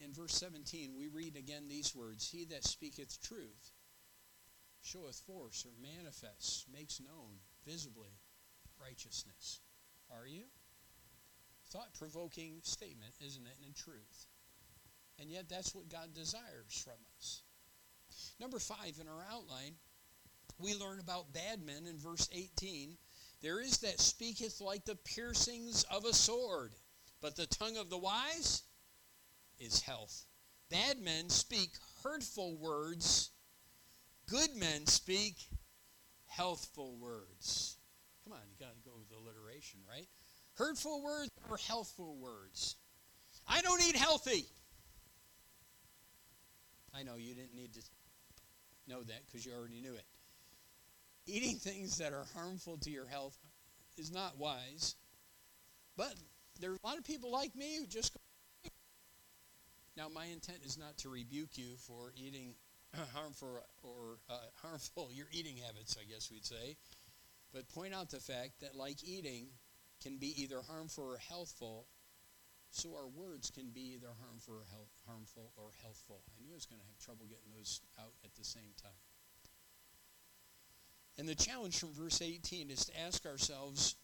in 0.00 0.14
verse 0.14 0.34
17 0.34 0.94
we 0.96 1.08
read 1.08 1.36
again 1.36 1.68
these 1.68 1.94
words 1.94 2.30
He 2.30 2.44
that 2.46 2.64
speaketh 2.64 3.22
truth 3.22 3.72
showeth 4.84 5.20
force 5.26 5.66
or 5.66 5.72
manifests, 5.80 6.66
makes 6.72 7.00
known 7.00 7.40
visibly 7.66 8.20
righteousness. 8.80 9.60
Are 10.10 10.26
you? 10.26 10.44
Thought 11.70 11.94
provoking 11.98 12.60
statement, 12.62 13.14
isn't 13.24 13.46
it, 13.46 13.66
in 13.66 13.72
truth? 13.72 14.26
And 15.18 15.30
yet 15.30 15.48
that's 15.48 15.74
what 15.74 15.88
God 15.88 16.14
desires 16.14 16.84
from 16.84 17.00
us. 17.16 17.42
Number 18.38 18.58
five 18.58 18.98
in 19.00 19.08
our 19.08 19.24
outline 19.32 19.74
we 20.58 20.74
learn 20.74 21.00
about 21.00 21.32
bad 21.32 21.64
men 21.64 21.86
in 21.86 21.98
verse 21.98 22.28
18. 22.32 22.96
There 23.42 23.60
is 23.60 23.78
that 23.78 24.00
speaketh 24.00 24.60
like 24.60 24.84
the 24.84 24.96
piercings 24.96 25.84
of 25.84 26.04
a 26.04 26.12
sword, 26.12 26.72
but 27.20 27.36
the 27.36 27.46
tongue 27.46 27.76
of 27.76 27.90
the 27.90 27.98
wise 27.98 28.62
is 29.58 29.82
health. 29.82 30.26
Bad 30.70 31.00
men 31.00 31.28
speak 31.28 31.70
hurtful 32.02 32.56
words, 32.56 33.30
good 34.28 34.54
men 34.56 34.86
speak 34.86 35.36
healthful 36.26 36.96
words. 36.96 37.76
Come 38.24 38.32
on, 38.32 38.40
you 38.50 38.56
got 38.58 38.74
to 38.74 38.88
go 38.88 38.96
with 38.96 39.10
alliteration, 39.12 39.80
right? 39.88 40.06
Hurtful 40.54 41.02
words 41.02 41.30
or 41.50 41.56
healthful 41.56 42.16
words? 42.16 42.76
I 43.48 43.60
don't 43.60 43.82
eat 43.82 43.96
healthy. 43.96 44.46
I 46.96 47.02
know 47.02 47.16
you 47.16 47.34
didn't 47.34 47.54
need 47.54 47.74
to 47.74 47.82
know 48.88 49.02
that 49.02 49.26
because 49.26 49.44
you 49.44 49.52
already 49.52 49.80
knew 49.80 49.92
it. 49.94 50.04
Eating 51.26 51.56
things 51.56 51.98
that 51.98 52.12
are 52.12 52.26
harmful 52.34 52.78
to 52.78 52.90
your 52.90 53.06
health 53.06 53.36
is 53.96 54.12
not 54.12 54.38
wise. 54.38 54.94
But 55.96 56.14
there 56.60 56.70
are 56.70 56.76
a 56.82 56.86
lot 56.86 56.98
of 56.98 57.04
people 57.04 57.30
like 57.30 57.54
me 57.56 57.78
who 57.78 57.86
just 57.86 58.14
go. 58.14 58.20
Now, 59.96 60.08
my 60.08 60.26
intent 60.26 60.58
is 60.64 60.76
not 60.76 60.96
to 60.98 61.08
rebuke 61.08 61.56
you 61.56 61.76
for 61.78 62.12
eating 62.16 62.54
harmful 63.14 63.64
or 63.82 64.18
uh, 64.30 64.38
harmful 64.62 65.10
your 65.12 65.26
eating 65.32 65.56
habits, 65.56 65.96
I 66.00 66.04
guess 66.10 66.30
we'd 66.30 66.44
say, 66.44 66.76
but 67.52 67.68
point 67.68 67.94
out 67.94 68.10
the 68.10 68.20
fact 68.20 68.60
that 68.60 68.74
like 68.74 69.02
eating 69.04 69.46
can 70.02 70.18
be 70.18 70.34
either 70.42 70.60
harmful 70.68 71.04
or 71.04 71.18
healthful, 71.18 71.86
so 72.70 72.90
our 72.96 73.06
words 73.06 73.50
can 73.50 73.70
be 73.70 73.94
either 73.94 74.08
harmful 74.20 74.54
or, 74.54 74.64
health, 74.70 74.90
harmful 75.06 75.52
or 75.56 75.70
healthful. 75.82 76.22
I 76.36 76.42
knew 76.42 76.52
I 76.52 76.54
was 76.54 76.66
going 76.66 76.80
to 76.80 76.86
have 76.86 76.98
trouble 76.98 77.26
getting 77.26 77.52
those 77.56 77.80
out 78.00 78.12
at 78.24 78.34
the 78.34 78.44
same 78.44 78.74
time. 78.82 78.98
And 81.16 81.28
the 81.28 81.34
challenge 81.36 81.78
from 81.78 81.92
verse 81.92 82.20
18 82.20 82.70
is 82.70 82.86
to 82.86 83.00
ask 83.00 83.24
ourselves, 83.24 83.94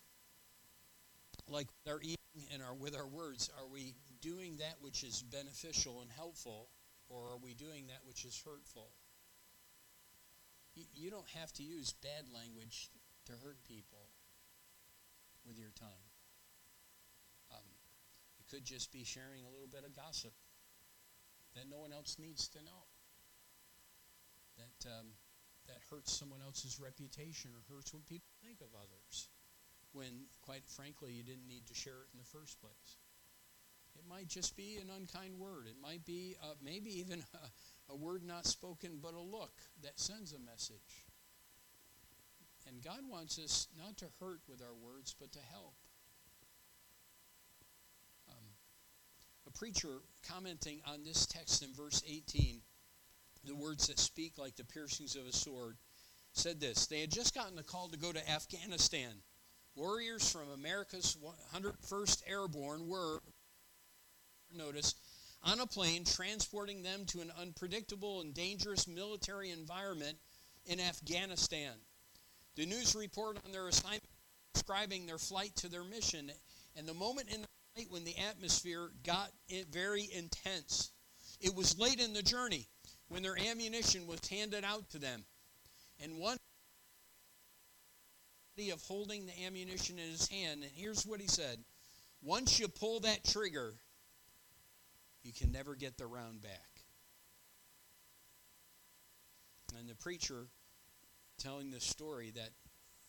like 1.49 1.66
our 1.88 2.00
eating 2.00 2.16
and 2.52 2.62
our 2.62 2.75
with 2.75 2.94
our 2.94 3.09
words, 3.09 3.50
are 3.59 3.66
we 3.66 3.94
doing 4.23 4.59
that 4.59 4.76
which 4.80 5.02
is 5.02 5.23
beneficial 5.23 6.02
and 6.02 6.11
helpful, 6.11 6.68
or 7.10 7.34
are 7.34 7.42
we 7.42 7.54
doing 7.54 7.88
that 7.88 8.06
which 8.06 8.24
is 8.24 8.40
hurtful? 8.46 8.94
You, 10.94 11.10
don't 11.10 11.28
have 11.34 11.52
to 11.54 11.62
use 11.62 11.92
bad 11.92 12.30
language 12.32 12.88
to 13.26 13.32
hurt 13.42 13.58
people 13.66 14.08
with 15.44 15.58
your 15.58 15.74
tongue. 15.74 16.06
Um, 17.50 17.66
it 18.38 18.46
could 18.48 18.64
just 18.64 18.92
be 18.92 19.04
sharing 19.04 19.44
a 19.44 19.50
little 19.50 19.68
bit 19.68 19.82
of 19.84 19.94
gossip 19.94 20.32
that 21.58 21.68
no 21.68 21.78
one 21.78 21.92
else 21.92 22.16
needs 22.18 22.48
to 22.54 22.58
know. 22.62 22.86
That 24.56 24.88
um, 24.88 25.06
that 25.66 25.82
hurts 25.90 26.12
someone 26.12 26.40
else's 26.42 26.78
reputation 26.80 27.50
or 27.54 27.62
hurts 27.74 27.92
what 27.92 28.06
people 28.06 28.30
think 28.42 28.60
of 28.60 28.74
others. 28.74 29.28
When, 29.92 30.30
quite 30.42 30.66
frankly, 30.66 31.12
you 31.12 31.22
didn't 31.22 31.48
need 31.48 31.66
to 31.66 31.74
share 31.74 32.06
it 32.06 32.10
in 32.14 32.18
the 32.18 32.30
first 32.30 32.60
place. 32.60 32.96
It 34.00 34.09
might 34.09 34.28
just 34.28 34.57
be 34.57 34.78
an 34.80 34.88
unkind 34.88 35.38
word. 35.38 35.66
It 35.66 35.76
might 35.83 36.07
be 36.07 36.35
uh, 36.42 36.54
maybe 36.64 37.00
even 37.00 37.23
a, 37.35 37.92
a 37.92 37.97
word 37.97 38.23
not 38.25 38.47
spoken, 38.47 38.99
but 39.02 39.12
a 39.12 39.21
look 39.21 39.52
that 39.83 40.00
sends 40.00 40.33
a 40.33 40.38
message. 40.38 41.07
And 42.66 42.83
God 42.83 43.00
wants 43.11 43.38
us 43.38 43.69
not 43.76 43.99
to 43.99 44.07
hurt 44.19 44.40
with 44.49 44.62
our 44.62 44.75
words, 44.75 45.14
but 45.19 45.33
to 45.33 45.38
help. 45.52 45.75
Um, 48.30 48.47
a 49.47 49.50
preacher 49.50 49.99
commenting 50.26 50.80
on 50.87 51.04
this 51.04 51.26
text 51.26 51.62
in 51.62 51.75
verse 51.75 52.02
18, 52.09 52.62
the 53.45 53.54
words 53.54 53.88
that 53.88 53.99
speak 53.99 54.38
like 54.38 54.57
the 54.57 54.64
piercings 54.64 55.14
of 55.14 55.26
a 55.26 55.33
sword, 55.33 55.76
said 56.33 56.59
this 56.59 56.87
They 56.87 57.00
had 57.00 57.11
just 57.11 57.35
gotten 57.35 57.59
a 57.59 57.62
call 57.62 57.88
to 57.88 57.99
go 57.99 58.12
to 58.12 58.30
Afghanistan. 58.30 59.12
Warriors 59.75 60.30
from 60.30 60.50
America's 60.50 61.16
101st 61.54 62.23
Airborne 62.26 62.88
were, 62.88 63.21
notice, 64.54 64.95
on 65.42 65.61
a 65.61 65.66
plane 65.66 66.04
transporting 66.04 66.83
them 66.83 67.04
to 67.07 67.21
an 67.21 67.33
unpredictable 67.40 68.21
and 68.21 68.35
dangerous 68.35 68.87
military 68.87 69.50
environment 69.50 70.19
in 70.66 70.80
Afghanistan. 70.80 71.73
The 72.57 72.66
news 72.66 72.95
report 72.95 73.38
on 73.45 73.52
their 73.52 73.69
assignment 73.69 74.04
describing 74.52 75.07
their 75.07 75.19
flight 75.19 75.54
to 75.57 75.69
their 75.69 75.85
mission 75.85 76.30
and 76.76 76.87
the 76.87 76.95
moment 76.95 77.28
in 77.33 77.42
the 77.42 77.49
night 77.76 77.90
when 77.90 78.04
the 78.04 78.16
atmosphere 78.19 78.90
got 79.04 79.30
very 79.71 80.09
intense. 80.14 80.90
It 81.40 81.54
was 81.54 81.78
late 81.78 82.00
in 82.00 82.12
the 82.12 82.23
journey 82.23 82.66
when 83.09 83.23
their 83.23 83.38
ammunition 83.38 84.07
was 84.07 84.21
handed 84.28 84.64
out 84.64 84.90
to 84.90 84.99
them. 84.99 85.25
And 86.02 86.19
one 86.19 86.37
of 88.69 88.83
holding 88.83 89.25
the 89.25 89.45
ammunition 89.47 89.99
in 89.99 90.11
his 90.11 90.28
hand, 90.28 90.62
and 90.62 90.73
here's 90.75 91.07
what 91.07 91.19
he 91.19 91.26
said 91.26 91.59
Once 92.23 92.61
you 92.61 92.69
pull 92.69 93.00
that 93.00 93.25
trigger, 93.25 93.73
you 95.22 95.32
can 95.32 95.52
never 95.52 95.74
get 95.74 95.98
the 95.98 96.06
round 96.06 96.42
back. 96.42 96.84
And 99.78 99.88
the 99.88 99.94
preacher 99.94 100.46
telling 101.38 101.70
the 101.70 101.80
story 101.80 102.32
that 102.34 102.50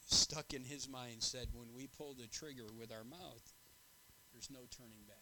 stuck 0.05 0.53
in 0.53 0.63
his 0.63 0.87
mind 0.87 1.23
said, 1.23 1.47
When 1.53 1.73
we 1.75 1.87
pull 1.87 2.13
the 2.13 2.27
trigger 2.27 2.67
with 2.77 2.91
our 2.91 3.03
mouth, 3.03 3.53
there's 4.31 4.49
no 4.49 4.61
turning 4.69 5.03
back. 5.07 5.17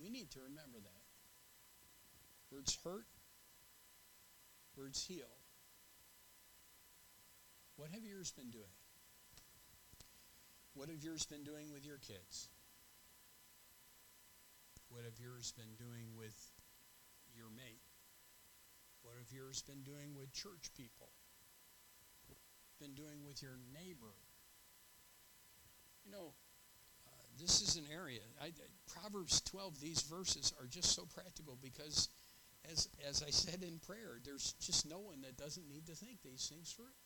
We 0.00 0.10
need 0.10 0.30
to 0.32 0.40
remember 0.40 0.78
that. 0.82 2.54
Words 2.54 2.78
hurt, 2.84 3.06
words 4.76 5.04
heal. 5.04 5.30
What 7.76 7.90
have 7.90 8.04
yours 8.04 8.30
been 8.30 8.50
doing? 8.50 8.64
What 10.74 10.88
have 10.88 11.02
yours 11.02 11.26
been 11.26 11.44
doing 11.44 11.72
with 11.72 11.84
your 11.84 11.98
kids? 11.98 12.48
What 14.90 15.04
have 15.04 15.18
yours 15.22 15.54
been 15.56 15.78
doing 15.78 16.18
with 16.18 16.34
your 17.32 17.46
mate? 17.54 17.80
What 19.02 19.14
have 19.16 19.30
yours 19.32 19.62
been 19.62 19.82
doing 19.82 20.14
with 20.18 20.34
church 20.34 20.74
people? 20.76 21.08
Been 22.80 22.94
doing 22.94 23.24
with 23.24 23.40
your 23.40 23.56
neighbor? 23.72 24.18
You 26.04 26.10
know, 26.10 26.34
uh, 27.06 27.22
this 27.38 27.62
is 27.62 27.76
an 27.76 27.84
area. 27.94 28.20
I, 28.42 28.50
Proverbs 28.92 29.40
12, 29.42 29.80
these 29.80 30.02
verses 30.02 30.52
are 30.60 30.66
just 30.66 30.94
so 30.96 31.06
practical 31.14 31.56
because, 31.62 32.08
as, 32.70 32.88
as 33.08 33.22
I 33.22 33.30
said 33.30 33.62
in 33.62 33.78
prayer, 33.78 34.18
there's 34.24 34.54
just 34.60 34.90
no 34.90 34.98
one 34.98 35.20
that 35.22 35.36
doesn't 35.36 35.68
need 35.68 35.86
to 35.86 35.94
think 35.94 36.18
these 36.22 36.50
things 36.52 36.72
through. 36.72 36.96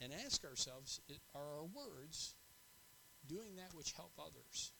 And 0.00 0.12
ask 0.26 0.44
ourselves 0.44 1.00
are 1.34 1.40
our 1.40 1.64
words 1.64 2.34
doing 3.26 3.56
that 3.56 3.74
which 3.74 3.92
help 3.92 4.12
others? 4.18 4.72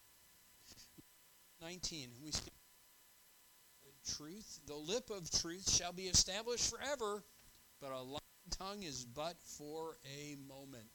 19, 1.61 2.11
we 2.23 2.31
speak 2.31 2.53
truth. 4.17 4.61
The 4.67 4.75
lip 4.75 5.11
of 5.11 5.31
truth 5.31 5.71
shall 5.71 5.93
be 5.93 6.05
established 6.05 6.71
forever, 6.71 7.23
but 7.81 7.93
a 7.93 8.01
lying 8.01 8.19
tongue 8.51 8.83
is 8.83 9.05
but 9.05 9.37
for 9.43 9.99
a 10.05 10.37
moment. 10.49 10.87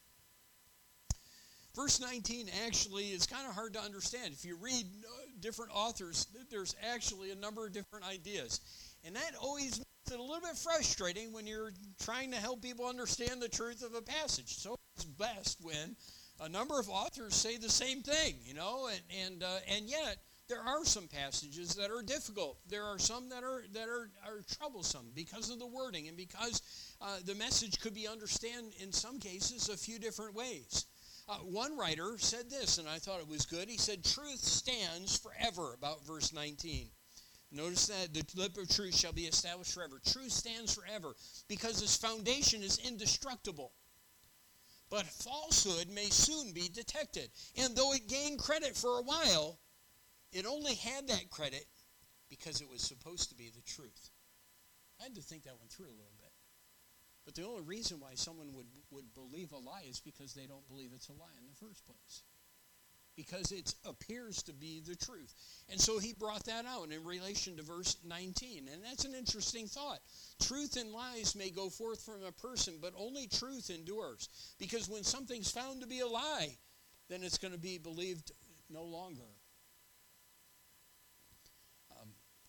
Verse 1.74 2.00
19 2.00 2.48
actually 2.66 3.06
is 3.06 3.26
kind 3.26 3.48
of 3.48 3.54
hard 3.54 3.72
to 3.74 3.80
understand. 3.80 4.32
If 4.32 4.44
you 4.44 4.56
read 4.56 4.86
uh, 4.86 5.26
different 5.40 5.72
authors, 5.74 6.28
there's 6.50 6.76
actually 6.88 7.32
a 7.32 7.34
number 7.34 7.66
of 7.66 7.72
different 7.72 8.06
ideas. 8.06 8.60
And 9.04 9.16
that 9.16 9.32
always 9.40 9.78
makes 9.78 10.12
it 10.12 10.20
a 10.20 10.22
little 10.22 10.40
bit 10.40 10.56
frustrating 10.56 11.32
when 11.32 11.48
you're 11.48 11.72
trying 12.00 12.30
to 12.30 12.36
help 12.36 12.62
people 12.62 12.86
understand 12.86 13.42
the 13.42 13.48
truth 13.48 13.82
of 13.82 13.94
a 13.94 14.02
passage. 14.02 14.54
So 14.54 14.76
it's 14.94 15.04
best 15.04 15.58
when 15.62 15.96
a 16.40 16.48
number 16.48 16.78
of 16.78 16.88
authors 16.88 17.34
say 17.34 17.56
the 17.56 17.68
same 17.68 18.02
thing, 18.02 18.36
you 18.44 18.54
know, 18.54 18.88
and, 18.88 19.00
and, 19.26 19.42
uh, 19.42 19.58
and 19.68 19.86
yet 19.86 20.18
there 20.54 20.62
are 20.62 20.84
some 20.84 21.08
passages 21.08 21.74
that 21.74 21.90
are 21.90 22.02
difficult. 22.02 22.58
There 22.68 22.84
are 22.84 22.98
some 22.98 23.28
that 23.30 23.42
are 23.42 23.64
that 23.72 23.88
are, 23.88 24.10
are 24.24 24.40
troublesome 24.56 25.10
because 25.12 25.50
of 25.50 25.58
the 25.58 25.66
wording 25.66 26.06
and 26.06 26.16
because 26.16 26.62
uh, 27.00 27.16
the 27.24 27.34
message 27.34 27.80
could 27.80 27.94
be 27.94 28.06
understood 28.06 28.50
in 28.80 28.92
some 28.92 29.18
cases 29.18 29.68
a 29.68 29.76
few 29.76 29.98
different 29.98 30.34
ways. 30.34 30.86
Uh, 31.28 31.38
one 31.38 31.76
writer 31.76 32.16
said 32.18 32.48
this, 32.50 32.78
and 32.78 32.88
I 32.88 32.98
thought 32.98 33.18
it 33.18 33.28
was 33.28 33.46
good. 33.46 33.68
He 33.68 33.78
said, 33.78 34.04
"Truth 34.04 34.44
stands 34.44 35.18
forever." 35.18 35.74
About 35.74 36.06
verse 36.06 36.32
19. 36.32 36.88
Notice 37.50 37.88
that 37.88 38.14
the 38.14 38.24
lip 38.36 38.56
of 38.56 38.68
truth 38.68 38.94
shall 38.94 39.12
be 39.12 39.26
established 39.26 39.74
forever. 39.74 40.00
Truth 40.06 40.32
stands 40.32 40.72
forever 40.72 41.16
because 41.48 41.82
its 41.82 41.96
foundation 41.96 42.62
is 42.62 42.78
indestructible. 42.78 43.72
But 44.88 45.06
falsehood 45.06 45.88
may 45.88 46.10
soon 46.10 46.52
be 46.52 46.68
detected. 46.68 47.30
And 47.56 47.74
though 47.74 47.92
it 47.92 48.06
gained 48.06 48.38
credit 48.38 48.76
for 48.76 48.98
a 48.98 49.02
while, 49.02 49.58
it 50.34 50.46
only 50.46 50.74
had 50.74 51.06
that 51.08 51.30
credit 51.30 51.64
because 52.28 52.60
it 52.60 52.68
was 52.68 52.82
supposed 52.82 53.28
to 53.30 53.36
be 53.36 53.50
the 53.54 53.62
truth. 53.62 54.10
I 55.00 55.04
had 55.04 55.14
to 55.14 55.22
think 55.22 55.44
that 55.44 55.58
one 55.58 55.68
through 55.68 55.86
a 55.86 55.94
little 55.96 56.18
bit. 56.18 56.32
But 57.24 57.36
the 57.36 57.46
only 57.46 57.62
reason 57.62 58.00
why 58.00 58.14
someone 58.14 58.52
would, 58.52 58.66
would 58.90 59.14
believe 59.14 59.52
a 59.52 59.56
lie 59.56 59.84
is 59.88 60.00
because 60.00 60.34
they 60.34 60.46
don't 60.46 60.68
believe 60.68 60.90
it's 60.92 61.08
a 61.08 61.12
lie 61.12 61.38
in 61.38 61.46
the 61.46 61.66
first 61.66 61.86
place. 61.86 62.22
Because 63.16 63.52
it 63.52 63.72
appears 63.86 64.42
to 64.42 64.52
be 64.52 64.82
the 64.84 64.96
truth. 64.96 65.32
And 65.70 65.80
so 65.80 66.00
he 66.00 66.12
brought 66.12 66.44
that 66.46 66.66
out 66.66 66.90
in 66.90 67.04
relation 67.04 67.56
to 67.56 67.62
verse 67.62 67.96
19. 68.04 68.68
And 68.70 68.82
that's 68.82 69.04
an 69.04 69.14
interesting 69.14 69.68
thought. 69.68 70.00
Truth 70.42 70.76
and 70.76 70.90
lies 70.90 71.36
may 71.36 71.50
go 71.50 71.70
forth 71.70 72.02
from 72.02 72.24
a 72.24 72.32
person, 72.32 72.78
but 72.82 72.92
only 72.96 73.28
truth 73.28 73.70
endures. 73.70 74.28
Because 74.58 74.88
when 74.88 75.04
something's 75.04 75.50
found 75.50 75.80
to 75.80 75.86
be 75.86 76.00
a 76.00 76.06
lie, 76.08 76.56
then 77.08 77.22
it's 77.22 77.38
going 77.38 77.54
to 77.54 77.60
be 77.60 77.78
believed 77.78 78.32
no 78.68 78.82
longer 78.82 79.22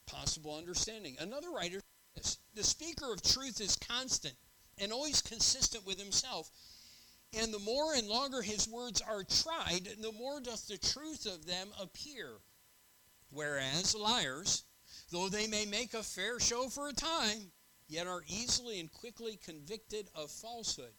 possible 0.07 0.55
understanding. 0.55 1.15
Another 1.19 1.51
writer 1.51 1.81
says, 2.15 2.37
the 2.53 2.63
speaker 2.63 3.11
of 3.13 3.21
truth 3.21 3.61
is 3.61 3.75
constant 3.75 4.35
and 4.77 4.91
always 4.91 5.21
consistent 5.21 5.85
with 5.85 5.99
himself. 5.99 6.49
And 7.37 7.53
the 7.53 7.59
more 7.59 7.93
and 7.95 8.07
longer 8.07 8.41
his 8.41 8.67
words 8.67 9.01
are 9.01 9.23
tried, 9.23 9.89
the 10.01 10.11
more 10.11 10.39
doth 10.39 10.67
the 10.67 10.77
truth 10.77 11.25
of 11.25 11.45
them 11.45 11.69
appear. 11.79 12.29
Whereas 13.29 13.95
liars, 13.95 14.63
though 15.11 15.27
they 15.27 15.47
may 15.47 15.65
make 15.65 15.93
a 15.93 16.03
fair 16.03 16.39
show 16.39 16.69
for 16.69 16.87
a 16.87 16.93
time, 16.93 17.51
yet 17.87 18.07
are 18.07 18.23
easily 18.27 18.79
and 18.79 18.91
quickly 18.91 19.37
convicted 19.43 20.09
of 20.15 20.31
falsehood. 20.31 20.93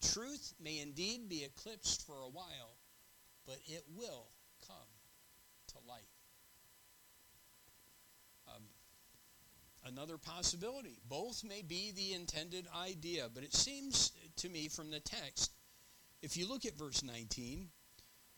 Truth 0.00 0.54
may 0.60 0.78
indeed 0.78 1.28
be 1.28 1.44
eclipsed 1.44 2.06
for 2.06 2.20
a 2.20 2.28
while, 2.28 2.76
but 3.46 3.58
it 3.66 3.84
will 3.94 4.28
come 4.66 4.76
to 5.68 5.74
light. 5.88 6.08
Um, 8.48 8.62
another 9.84 10.18
possibility. 10.18 10.98
Both 11.08 11.44
may 11.44 11.62
be 11.62 11.92
the 11.94 12.14
intended 12.14 12.66
idea, 12.76 13.28
but 13.32 13.42
it 13.42 13.54
seems 13.54 14.12
to 14.36 14.48
me 14.48 14.68
from 14.68 14.90
the 14.90 15.00
text, 15.00 15.52
if 16.22 16.36
you 16.36 16.48
look 16.48 16.64
at 16.64 16.76
verse 16.78 17.02
19, 17.02 17.68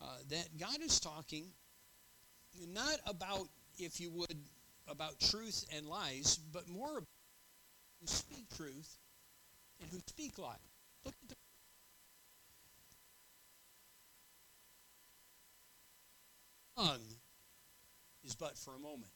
uh, 0.01 0.07
that 0.31 0.49
God 0.59 0.81
is 0.83 1.01
talking 1.01 1.47
not 2.73 2.99
about, 3.07 3.49
if 3.79 4.01
you 4.01 4.11
would, 4.11 4.37
about 4.89 5.19
truth 5.21 5.65
and 5.75 5.87
lies, 5.87 6.39
but 6.53 6.69
more 6.69 6.99
about 6.99 7.09
who 8.01 8.07
speak 8.07 8.45
truth 8.57 8.99
and 9.81 9.91
who 9.91 9.99
speak 10.07 10.39
lies. 10.39 10.57
Look 11.05 11.15
at 11.23 11.29
the 11.29 11.37
tongue 16.77 17.01
is 18.25 18.35
but 18.35 18.57
for 18.57 18.75
a 18.75 18.79
moment. 18.79 19.11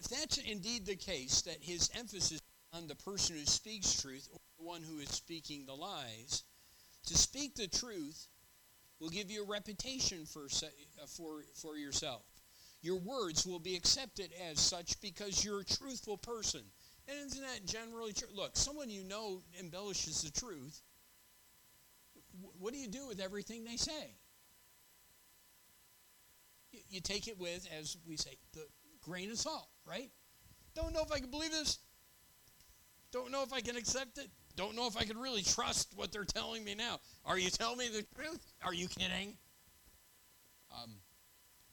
If 0.00 0.08
that's 0.08 0.38
indeed 0.38 0.86
the 0.86 0.96
case, 0.96 1.42
that 1.42 1.58
his 1.60 1.90
emphasis 1.96 2.40
on 2.72 2.88
the 2.88 2.96
person 2.96 3.36
who 3.36 3.44
speaks 3.46 4.00
truth 4.00 4.28
or 4.32 4.38
the 4.58 4.64
one 4.64 4.82
who 4.82 4.98
is 4.98 5.08
speaking 5.08 5.64
the 5.64 5.74
lies, 5.74 6.42
to 7.06 7.16
speak 7.16 7.54
the 7.54 7.68
truth 7.68 8.26
will 9.00 9.08
give 9.08 9.30
you 9.30 9.44
a 9.44 9.46
reputation 9.46 10.24
for, 10.24 10.44
uh, 10.44 11.06
for, 11.06 11.42
for 11.54 11.76
yourself. 11.76 12.22
Your 12.82 12.96
words 12.96 13.46
will 13.46 13.58
be 13.58 13.76
accepted 13.76 14.30
as 14.50 14.60
such 14.60 15.00
because 15.00 15.44
you're 15.44 15.60
a 15.60 15.64
truthful 15.64 16.18
person. 16.18 16.60
And 17.08 17.18
isn't 17.26 17.42
that 17.42 17.66
generally 17.66 18.12
true? 18.12 18.28
Look, 18.34 18.56
someone 18.56 18.90
you 18.90 19.04
know 19.04 19.42
embellishes 19.58 20.22
the 20.22 20.30
truth. 20.30 20.82
What 22.58 22.72
do 22.72 22.78
you 22.78 22.88
do 22.88 23.06
with 23.06 23.20
everything 23.20 23.64
they 23.64 23.76
say? 23.76 24.16
You 26.90 27.00
take 27.00 27.28
it 27.28 27.38
with, 27.38 27.68
as 27.78 27.96
we 28.06 28.16
say, 28.16 28.36
the 28.52 28.66
grain 29.00 29.30
of 29.30 29.38
salt, 29.38 29.68
right? 29.88 30.10
Don't 30.74 30.92
know 30.92 31.02
if 31.02 31.12
I 31.12 31.18
can 31.18 31.30
believe 31.30 31.52
this. 31.52 31.78
Don't 33.12 33.30
know 33.30 33.42
if 33.42 33.52
I 33.52 33.60
can 33.60 33.76
accept 33.76 34.18
it. 34.18 34.28
Don't 34.56 34.76
know 34.76 34.86
if 34.86 34.96
I 34.96 35.04
can 35.04 35.18
really 35.18 35.42
trust 35.42 35.92
what 35.96 36.12
they're 36.12 36.24
telling 36.24 36.64
me 36.64 36.74
now. 36.74 37.00
Are 37.24 37.38
you 37.38 37.50
telling 37.50 37.78
me 37.78 37.88
the 37.88 38.04
truth? 38.14 38.40
Are 38.62 38.74
you 38.74 38.88
kidding? 38.88 39.36
Um, 40.72 40.90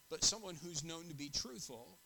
but 0.10 0.24
someone 0.24 0.56
who's 0.64 0.84
known 0.84 1.08
to 1.08 1.16
be 1.16 1.30
truthful, 1.30 1.98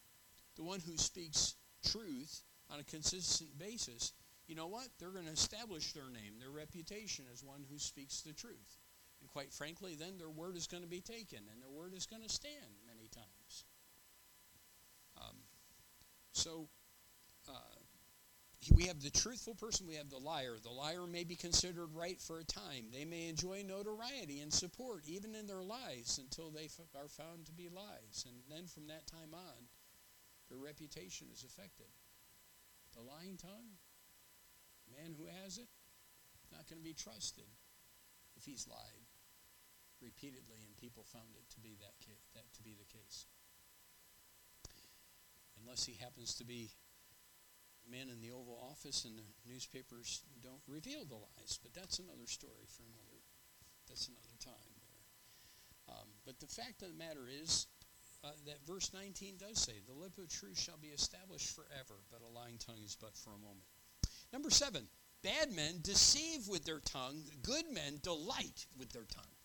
the 0.55 0.63
one 0.63 0.79
who 0.79 0.97
speaks 0.97 1.55
truth 1.85 2.41
on 2.69 2.79
a 2.79 2.83
consistent 2.83 3.57
basis, 3.57 4.13
you 4.47 4.55
know 4.55 4.67
what? 4.67 4.88
They're 5.00 5.12
going 5.12 5.25
to 5.25 5.31
establish 5.31 5.93
their 5.93 6.09
name, 6.09 6.39
their 6.39 6.51
reputation 6.51 7.25
as 7.33 7.43
one 7.43 7.65
who 7.69 7.79
speaks 7.79 8.21
the 8.21 8.33
truth. 8.33 8.77
And 9.21 9.29
quite 9.29 9.51
frankly, 9.51 9.95
then 9.95 10.17
their 10.17 10.29
word 10.29 10.55
is 10.55 10.67
going 10.67 10.83
to 10.83 10.89
be 10.89 11.01
taken 11.01 11.39
and 11.51 11.62
their 11.62 11.71
word 11.71 11.93
is 11.95 12.05
going 12.05 12.21
to 12.21 12.29
stand 12.29 12.77
many 12.85 13.09
times. 13.09 13.65
Um, 15.17 15.38
so, 16.36 16.68
uh, 17.48 17.80
we 18.75 18.86
have 18.86 19.01
the 19.01 19.12
truthful 19.12 19.56
person, 19.56 19.88
we 19.88 19.96
have 19.96 20.10
the 20.10 20.18
liar. 20.18 20.58
The 20.62 20.70
liar 20.72 21.06
may 21.08 21.24
be 21.24 21.36
considered 21.36 21.94
right 21.94 22.20
for 22.20 22.39
a 22.39 22.44
time. 22.44 22.89
They 22.92 23.06
may 23.06 23.30
enjoy 23.30 23.63
notoriety 23.63 24.42
and 24.42 24.51
support, 24.51 25.04
even 25.08 25.36
in 25.36 25.46
their 25.46 25.62
lies, 25.63 26.20
until 26.22 26.50
they 26.50 26.65
f- 26.65 26.80
are 26.96 27.08
found 27.08 27.46
to 27.46 27.54
be 27.54 27.70
lies. 27.70 28.25
And 28.27 28.36
then 28.50 28.68
from 28.68 28.88
that 28.88 29.08
time 29.08 29.34
on, 29.34 29.70
their 30.50 30.58
reputation 30.58 31.27
is 31.32 31.44
affected. 31.44 31.88
The 32.96 33.01
lying 33.01 33.38
tongue, 33.38 33.77
man 34.89 35.15
who 35.18 35.27
has 35.44 35.58
it, 35.58 35.70
not 36.51 36.68
going 36.68 36.79
to 36.79 36.83
be 36.83 36.94
trusted 36.94 37.48
if 38.36 38.46
he's 38.46 38.68
lied 38.68 39.05
repeatedly 40.01 40.59
and 40.66 40.75
people 40.77 41.03
found 41.03 41.36
it 41.36 41.50
to 41.53 41.59
be 41.59 41.75
that, 41.79 41.94
ca- 42.03 42.24
that 42.33 42.51
to 42.53 42.64
be 42.64 42.75
the 42.75 42.86
case. 42.86 43.25
Unless 45.61 45.85
he 45.85 45.98
happens 46.00 46.33
to 46.35 46.46
be 46.46 46.72
men 47.89 48.09
in 48.09 48.22
the 48.22 48.31
Oval 48.31 48.59
Office 48.72 49.05
and 49.05 49.18
the 49.18 49.51
newspapers 49.51 50.24
don't 50.44 50.61
reveal 50.68 51.05
the 51.05 51.15
lies. 51.15 51.59
But 51.61 51.74
that's 51.74 52.00
another 52.00 52.27
story 52.27 52.65
for 52.68 52.83
another. 52.83 53.22
That's 53.87 54.07
another 54.07 54.35
time 54.44 54.74
there. 54.81 55.96
Um, 55.96 56.07
but 56.25 56.39
the 56.39 56.48
fact 56.48 56.81
of 56.81 56.89
the 56.89 56.98
matter 56.98 57.29
is 57.29 57.68
uh, 58.24 58.29
that 58.48 58.65
verse 58.65 58.91
19 58.94 59.37
does 59.37 59.61
say, 59.61 59.74
"The 59.85 59.94
lip 59.94 60.18
of 60.18 60.29
truth 60.29 60.59
shall 60.59 60.77
be 60.77 60.87
established 60.87 61.55
forever, 61.55 62.01
but 62.09 62.22
a 62.22 62.27
lying 62.27 62.57
tongue 62.57 62.81
is 62.83 62.98
but 63.00 63.15
for 63.15 63.31
a 63.31 63.37
moment." 63.37 63.68
Number 64.33 64.50
seven, 64.50 64.87
bad 65.22 65.51
men 65.53 65.79
deceive 65.81 66.48
with 66.48 66.65
their 66.65 66.79
tongue; 66.79 67.24
good 67.44 67.70
men 67.72 68.00
delight 68.01 68.65
with 68.77 68.91
their 68.91 69.05
tongue 69.05 69.35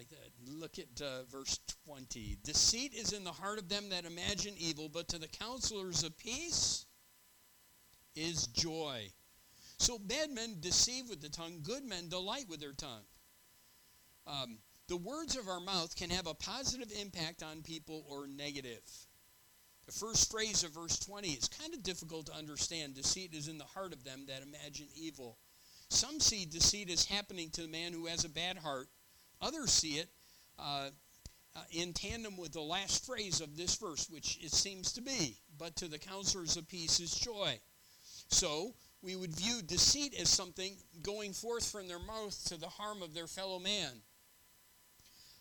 like 0.00 0.08
that. 0.08 0.30
Look 0.50 0.78
at 0.78 1.02
uh, 1.02 1.24
verse 1.30 1.58
20. 1.84 2.38
Deceit 2.42 2.94
is 2.94 3.12
in 3.12 3.22
the 3.22 3.32
heart 3.32 3.58
of 3.58 3.68
them 3.68 3.90
that 3.90 4.06
imagine 4.06 4.54
evil, 4.56 4.88
but 4.88 5.08
to 5.08 5.18
the 5.18 5.28
counselors 5.28 6.04
of 6.04 6.16
peace 6.16 6.86
is 8.16 8.46
joy. 8.46 9.10
So 9.76 9.98
bad 9.98 10.30
men 10.30 10.56
deceive 10.60 11.10
with 11.10 11.20
the 11.20 11.28
tongue, 11.28 11.60
good 11.62 11.84
men 11.84 12.08
delight 12.08 12.46
with 12.48 12.60
their 12.60 12.72
tongue. 12.72 13.04
Um, 14.26 14.56
the 14.88 14.96
words 14.96 15.36
of 15.36 15.48
our 15.48 15.60
mouth 15.60 15.94
can 15.94 16.08
have 16.08 16.26
a 16.26 16.32
positive 16.32 16.90
impact 16.98 17.42
on 17.42 17.60
people 17.60 18.06
or 18.08 18.26
negative. 18.26 18.80
The 19.84 19.92
first 19.92 20.30
phrase 20.30 20.64
of 20.64 20.70
verse 20.70 20.98
20 20.98 21.28
is 21.28 21.46
kind 21.46 21.74
of 21.74 21.82
difficult 21.82 22.24
to 22.26 22.34
understand. 22.34 22.94
Deceit 22.94 23.34
is 23.34 23.48
in 23.48 23.58
the 23.58 23.64
heart 23.64 23.92
of 23.92 24.02
them 24.04 24.24
that 24.28 24.42
imagine 24.42 24.88
evil. 24.96 25.36
Some 25.90 26.20
see 26.20 26.46
deceit 26.46 26.88
as 26.88 27.04
happening 27.04 27.50
to 27.50 27.62
the 27.62 27.68
man 27.68 27.92
who 27.92 28.06
has 28.06 28.24
a 28.24 28.30
bad 28.30 28.56
heart, 28.56 28.88
Others 29.42 29.70
see 29.70 29.98
it 29.98 30.08
uh, 30.58 30.90
uh, 31.56 31.60
in 31.72 31.92
tandem 31.92 32.36
with 32.36 32.52
the 32.52 32.60
last 32.60 33.06
phrase 33.06 33.40
of 33.40 33.56
this 33.56 33.76
verse, 33.76 34.08
which 34.10 34.38
it 34.42 34.52
seems 34.52 34.92
to 34.92 35.02
be, 35.02 35.36
but 35.58 35.76
to 35.76 35.88
the 35.88 35.98
counselors 35.98 36.56
of 36.56 36.68
peace 36.68 37.00
is 37.00 37.14
joy. 37.14 37.58
So, 38.28 38.74
we 39.02 39.16
would 39.16 39.34
view 39.34 39.62
deceit 39.62 40.14
as 40.20 40.28
something 40.28 40.76
going 41.02 41.32
forth 41.32 41.70
from 41.70 41.88
their 41.88 41.98
mouth 41.98 42.44
to 42.48 42.56
the 42.58 42.68
harm 42.68 43.02
of 43.02 43.14
their 43.14 43.26
fellow 43.26 43.58
man. 43.58 44.02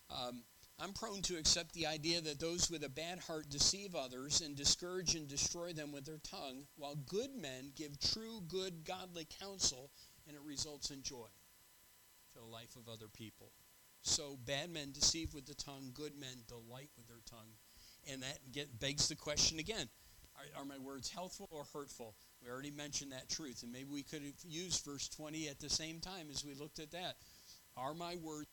Um, 0.10 0.44
I'm 0.80 0.94
prone 0.94 1.22
to 1.24 1.38
accept 1.38 1.74
the 1.74 1.88
idea 1.88 2.22
that 2.22 2.40
those 2.40 2.72
with 2.72 2.86
a 2.86 2.90
bad 2.90 3.20
heart 3.20 3.50
deceive 3.50 3.96
others 3.96 4.40
and 4.40 4.56
discourage 4.56 5.14
and 5.16 5.28
destroy 5.28 5.74
them 5.74 5.92
with 5.92 6.06
their 6.06 6.20
tongue, 6.20 6.64
while 6.78 6.96
good 6.96 7.36
men 7.36 7.74
give 7.76 8.00
true, 8.00 8.42
good, 8.48 8.86
godly 8.86 9.28
counsel, 9.42 9.92
and 10.26 10.38
it 10.38 10.42
results 10.46 10.90
in 10.90 11.04
joy 11.04 11.28
to 12.34 12.40
the 12.40 12.46
life 12.46 12.78
of 12.78 12.88
other 12.88 13.10
people. 13.10 13.52
So 14.02 14.38
bad 14.46 14.70
men 14.70 14.92
deceive 14.92 15.34
with 15.34 15.46
the 15.46 15.56
tongue, 15.56 15.92
good 15.94 16.18
men 16.20 16.44
delight 16.48 16.90
with 16.98 17.08
their 17.08 17.22
tongue. 17.30 17.52
And 18.12 18.24
that 18.24 18.40
get, 18.52 18.80
begs 18.80 19.08
the 19.08 19.16
question 19.16 19.60
again 19.60 19.90
are, 20.40 20.62
are, 20.62 20.66
my 20.66 20.78
words 20.78 21.10
helpful 21.10 21.48
or 21.52 21.66
hurtful? 21.74 22.16
We 22.42 22.50
already 22.50 22.72
mentioned 22.72 23.12
that 23.12 23.30
truth, 23.30 23.64
and 23.64 23.72
maybe 23.72 23.90
we 23.92 24.04
could 24.04 24.24
have 24.24 24.34
used 24.48 24.86
verse 24.86 25.10
20 25.10 25.50
at 25.50 25.60
the 25.60 25.70
same 25.70 26.00
time 26.00 26.28
as 26.30 26.46
we 26.46 26.54
looked 26.54 26.80
at 26.80 26.92
that. 26.92 27.16
Are 27.76 27.94
my 27.94 28.16
words 28.22 28.48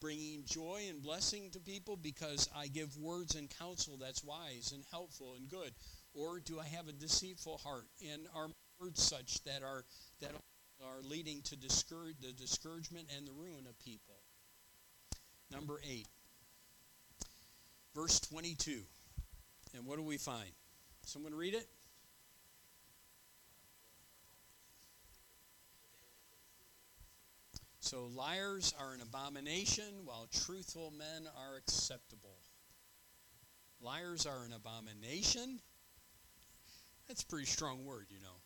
bringing 0.00 0.42
joy 0.44 0.82
and 0.88 1.02
blessing 1.02 1.50
to 1.52 1.60
people 1.60 1.96
because 1.96 2.48
I 2.56 2.66
give 2.66 2.96
words 2.96 3.36
and 3.36 3.48
counsel 3.50 3.96
that's 3.96 4.24
wise 4.24 4.72
and 4.74 4.84
helpful 4.90 5.34
and 5.36 5.48
good? 5.48 5.72
Or 6.14 6.40
do 6.40 6.58
I 6.58 6.66
have 6.66 6.88
a 6.88 6.92
deceitful 6.92 7.58
heart? 7.58 7.86
And 8.12 8.26
are 8.34 8.48
my 8.48 8.54
words 8.80 9.02
such 9.02 9.42
that 9.44 9.62
are, 9.62 9.84
that 10.20 10.32
are 10.84 11.02
leading 11.02 11.42
to 11.42 11.56
discourage, 11.56 12.16
the 12.20 12.32
discouragement 12.32 13.08
and 13.16 13.26
the 13.26 13.32
ruin 13.32 13.66
of 13.68 13.78
people? 13.78 14.17
Number 15.50 15.80
8. 15.88 16.06
Verse 17.94 18.20
22. 18.20 18.82
And 19.74 19.86
what 19.86 19.96
do 19.96 20.02
we 20.02 20.18
find? 20.18 20.50
Someone 21.04 21.34
read 21.34 21.54
it? 21.54 21.66
So 27.80 28.04
liars 28.14 28.74
are 28.78 28.92
an 28.92 29.00
abomination, 29.00 30.04
while 30.04 30.28
truthful 30.30 30.90
men 30.90 31.26
are 31.38 31.56
acceptable. 31.56 32.36
Liars 33.80 34.26
are 34.26 34.44
an 34.44 34.52
abomination. 34.52 35.60
That's 37.06 37.22
a 37.22 37.26
pretty 37.26 37.46
strong 37.46 37.86
word, 37.86 38.08
you 38.10 38.20
know. 38.20 38.42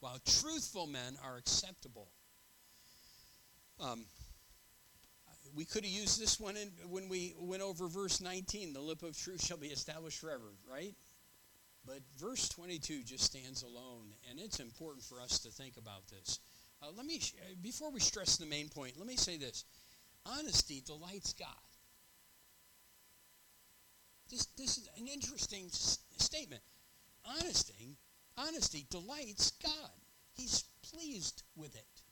While 0.00 0.18
truthful 0.24 0.86
men 0.86 1.18
are 1.22 1.36
acceptable. 1.36 2.08
Um, 3.78 4.06
we 5.54 5.64
could 5.64 5.84
have 5.84 5.92
used 5.92 6.20
this 6.20 6.38
one 6.38 6.56
in, 6.56 6.68
when 6.88 7.08
we 7.08 7.34
went 7.38 7.62
over 7.62 7.88
verse 7.88 8.20
19 8.20 8.72
the 8.72 8.80
lip 8.80 9.02
of 9.02 9.16
truth 9.16 9.44
shall 9.44 9.56
be 9.56 9.68
established 9.68 10.20
forever, 10.20 10.52
right? 10.70 10.94
But 11.86 12.00
verse 12.18 12.48
22 12.48 13.02
just 13.04 13.24
stands 13.24 13.62
alone, 13.62 14.12
and 14.28 14.38
it's 14.38 14.60
important 14.60 15.04
for 15.04 15.20
us 15.20 15.38
to 15.40 15.48
think 15.50 15.76
about 15.76 16.06
this. 16.08 16.40
Uh, 16.82 16.86
let 16.96 17.06
me, 17.06 17.20
before 17.62 17.90
we 17.90 18.00
stress 18.00 18.36
the 18.36 18.46
main 18.46 18.68
point, 18.68 18.98
let 18.98 19.06
me 19.06 19.16
say 19.16 19.36
this 19.36 19.64
honesty 20.26 20.82
delights 20.84 21.32
God. 21.32 21.48
This, 24.30 24.46
this 24.56 24.78
is 24.78 24.88
an 24.98 25.08
interesting 25.08 25.66
s- 25.66 25.98
statement. 26.18 26.62
Honesty, 27.24 27.96
honesty 28.36 28.86
delights 28.90 29.52
God. 29.62 29.90
He's 30.34 30.64
pleased 30.82 31.42
with 31.56 31.74
it. 31.74 32.02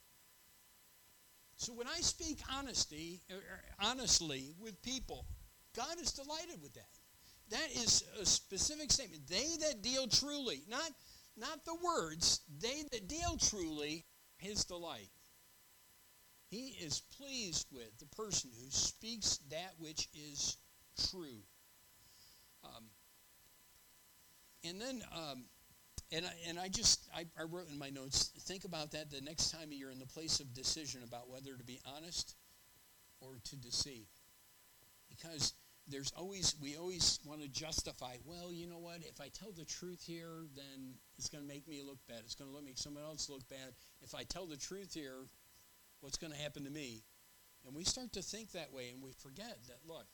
So 1.58 1.72
when 1.72 1.88
I 1.88 2.00
speak 2.00 2.38
honesty, 2.56 3.20
er, 3.30 3.34
er, 3.34 3.60
honestly 3.80 4.54
with 4.60 4.80
people, 4.80 5.26
God 5.76 6.00
is 6.00 6.12
delighted 6.12 6.62
with 6.62 6.72
that. 6.74 6.88
That 7.50 7.68
is 7.72 8.04
a 8.20 8.24
specific 8.24 8.92
statement. 8.92 9.26
They 9.26 9.56
that 9.66 9.82
deal 9.82 10.06
truly, 10.06 10.62
not, 10.68 10.92
not 11.36 11.64
the 11.64 11.74
words, 11.74 12.42
they 12.60 12.84
that 12.92 13.08
deal 13.08 13.36
truly, 13.36 14.04
his 14.36 14.64
delight. 14.64 15.10
He 16.48 16.76
is 16.80 17.02
pleased 17.18 17.66
with 17.72 17.98
the 17.98 18.06
person 18.16 18.50
who 18.56 18.70
speaks 18.70 19.38
that 19.50 19.74
which 19.78 20.08
is 20.14 20.58
true. 21.10 21.42
Um, 22.62 22.84
and 24.62 24.80
then, 24.80 25.02
um, 25.12 25.44
and 26.12 26.24
I, 26.26 26.30
and 26.48 26.58
I 26.58 26.68
just 26.68 27.08
I, 27.14 27.26
I 27.38 27.44
wrote 27.44 27.68
in 27.70 27.78
my 27.78 27.90
notes. 27.90 28.32
Think 28.40 28.64
about 28.64 28.92
that 28.92 29.10
the 29.10 29.20
next 29.20 29.50
time 29.50 29.68
you're 29.70 29.90
in 29.90 29.98
the 29.98 30.06
place 30.06 30.40
of 30.40 30.54
decision 30.54 31.02
about 31.06 31.28
whether 31.28 31.56
to 31.56 31.64
be 31.64 31.80
honest 31.96 32.36
or 33.20 33.38
to 33.44 33.56
deceive, 33.56 34.06
because 35.08 35.54
there's 35.86 36.12
always 36.16 36.54
we 36.60 36.76
always 36.76 37.18
want 37.24 37.42
to 37.42 37.48
justify. 37.48 38.16
Well, 38.24 38.52
you 38.52 38.66
know 38.66 38.78
what? 38.78 38.98
If 39.00 39.20
I 39.20 39.28
tell 39.28 39.52
the 39.52 39.64
truth 39.64 40.02
here, 40.06 40.46
then 40.54 40.94
it's 41.16 41.28
going 41.28 41.42
to 41.42 41.48
make 41.48 41.66
me 41.66 41.82
look 41.82 41.98
bad. 42.08 42.20
It's 42.24 42.34
going 42.34 42.50
to 42.54 42.62
make 42.62 42.78
someone 42.78 43.04
else 43.04 43.28
look 43.28 43.46
bad. 43.48 43.74
If 44.02 44.14
I 44.14 44.22
tell 44.24 44.46
the 44.46 44.56
truth 44.56 44.94
here, 44.94 45.26
what's 46.00 46.18
going 46.18 46.32
to 46.32 46.38
happen 46.38 46.64
to 46.64 46.70
me? 46.70 47.02
And 47.66 47.74
we 47.74 47.84
start 47.84 48.12
to 48.12 48.22
think 48.22 48.52
that 48.52 48.72
way, 48.72 48.90
and 48.92 49.02
we 49.02 49.12
forget 49.12 49.58
that. 49.66 49.78
Look, 49.86 50.06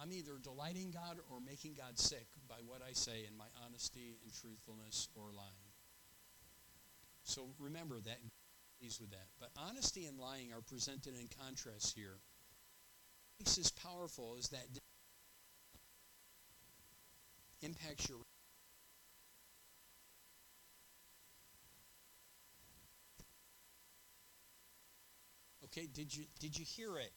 I'm 0.00 0.12
either 0.12 0.38
delighting 0.42 0.92
God 0.92 1.18
or 1.30 1.40
making 1.40 1.74
God 1.74 1.98
sick 1.98 2.26
by 2.48 2.56
what 2.66 2.80
I 2.88 2.92
say 2.92 3.24
in 3.28 3.36
my 3.36 3.46
honesty 3.64 4.16
and 4.22 4.32
truthfulness 4.32 5.08
or 5.16 5.32
lying. 5.34 5.72
So 7.24 7.48
remember 7.58 8.00
that. 8.00 8.18
Pleased 8.80 9.00
with 9.00 9.10
that. 9.10 9.26
But 9.40 9.50
honesty 9.56 10.06
and 10.06 10.18
lying 10.18 10.52
are 10.52 10.60
presented 10.60 11.14
in 11.18 11.28
contrast 11.44 11.96
here. 11.96 12.14
What 13.36 13.46
makes 13.46 13.56
this 13.56 13.72
powerful 13.72 14.36
is 14.36 14.48
that 14.50 14.66
impacts 17.60 18.08
your 18.08 18.18
Okay, 25.64 25.86
did 25.92 26.14
you 26.14 26.24
did 26.40 26.58
you 26.58 26.64
hear 26.64 26.98
it? 26.98 27.12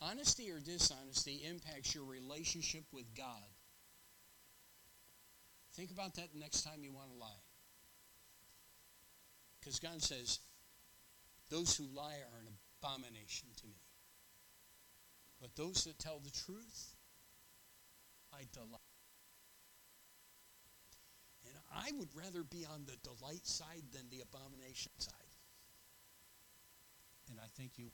Honesty 0.00 0.50
or 0.50 0.60
dishonesty 0.60 1.42
impacts 1.48 1.94
your 1.94 2.04
relationship 2.04 2.84
with 2.92 3.14
God. 3.16 3.48
Think 5.74 5.90
about 5.90 6.14
that 6.14 6.32
the 6.32 6.38
next 6.38 6.62
time 6.62 6.82
you 6.82 6.92
want 6.92 7.10
to 7.10 7.18
lie. 7.18 7.42
Because 9.60 9.78
God 9.80 10.02
says, 10.02 10.38
those 11.50 11.76
who 11.76 11.84
lie 11.94 12.14
are 12.32 12.40
an 12.40 12.48
abomination 12.82 13.48
to 13.56 13.66
me. 13.66 13.80
But 15.40 15.54
those 15.56 15.84
that 15.84 15.98
tell 15.98 16.18
the 16.18 16.30
truth, 16.30 16.94
I 18.32 18.42
delight. 18.52 18.80
And 21.46 21.56
I 21.74 21.90
would 21.98 22.08
rather 22.14 22.42
be 22.42 22.64
on 22.64 22.86
the 22.86 22.96
delight 23.02 23.46
side 23.46 23.84
than 23.92 24.08
the 24.10 24.22
abomination 24.22 24.92
side. 24.98 25.12
And 27.30 27.38
I 27.40 27.46
think 27.56 27.72
you 27.76 27.90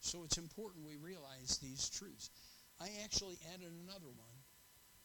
so 0.00 0.24
it's 0.24 0.38
important 0.38 0.86
we 0.86 0.96
realize 0.96 1.58
these 1.58 1.88
truths. 1.88 2.30
I 2.80 2.88
actually 3.04 3.38
added 3.52 3.72
another 3.84 4.10
one 4.14 4.38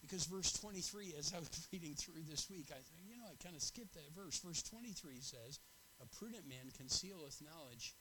because 0.02 0.26
verse 0.26 0.52
23, 0.54 1.16
as 1.18 1.34
I 1.36 1.40
was 1.40 1.68
reading 1.74 1.96
through 1.96 2.24
this 2.30 2.50
week, 2.50 2.68
I 2.72 2.80
you 3.08 3.18
know, 3.18 3.26
I 3.26 3.36
kind 3.42 3.56
of 3.56 3.62
skipped 3.62 3.94
that 3.94 4.14
verse. 4.16 4.40
Verse 4.40 4.62
23 4.64 5.22
says, 5.22 5.60
A 6.02 6.08
prudent 6.18 6.48
man 6.48 6.70
concealeth 6.78 7.42
knowledge, 7.42 7.96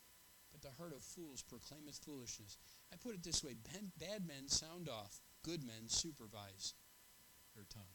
but 0.51 0.61
the 0.61 0.77
heart 0.77 0.93
of 0.93 1.03
fools 1.03 1.43
proclaimeth 1.43 2.01
foolishness. 2.05 2.59
I 2.93 2.97
put 2.97 3.15
it 3.15 3.23
this 3.23 3.43
way 3.43 3.55
bad 3.99 4.27
men 4.27 4.49
sound 4.49 4.89
off, 4.89 5.21
good 5.43 5.65
men 5.65 5.89
supervise 5.89 6.75
their 7.55 7.65
tongue. 7.73 7.95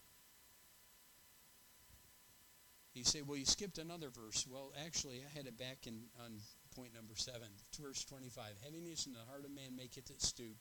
You 2.93 3.03
say, 3.03 3.21
well, 3.21 3.37
you 3.37 3.45
skipped 3.45 3.77
another 3.77 4.09
verse. 4.09 4.47
Well, 4.49 4.73
actually, 4.83 5.21
I 5.21 5.37
had 5.37 5.45
it 5.45 5.55
back 5.55 5.85
in 5.85 6.09
on 6.25 6.39
point 6.77 6.93
number 6.93 7.15
seven, 7.15 7.49
verse 7.81 8.05
25. 8.05 8.43
Heaviness 8.63 9.07
in 9.07 9.13
the 9.13 9.25
heart 9.27 9.43
of 9.45 9.51
man 9.51 9.75
maketh 9.75 10.11
it 10.11 10.21
stoop. 10.21 10.55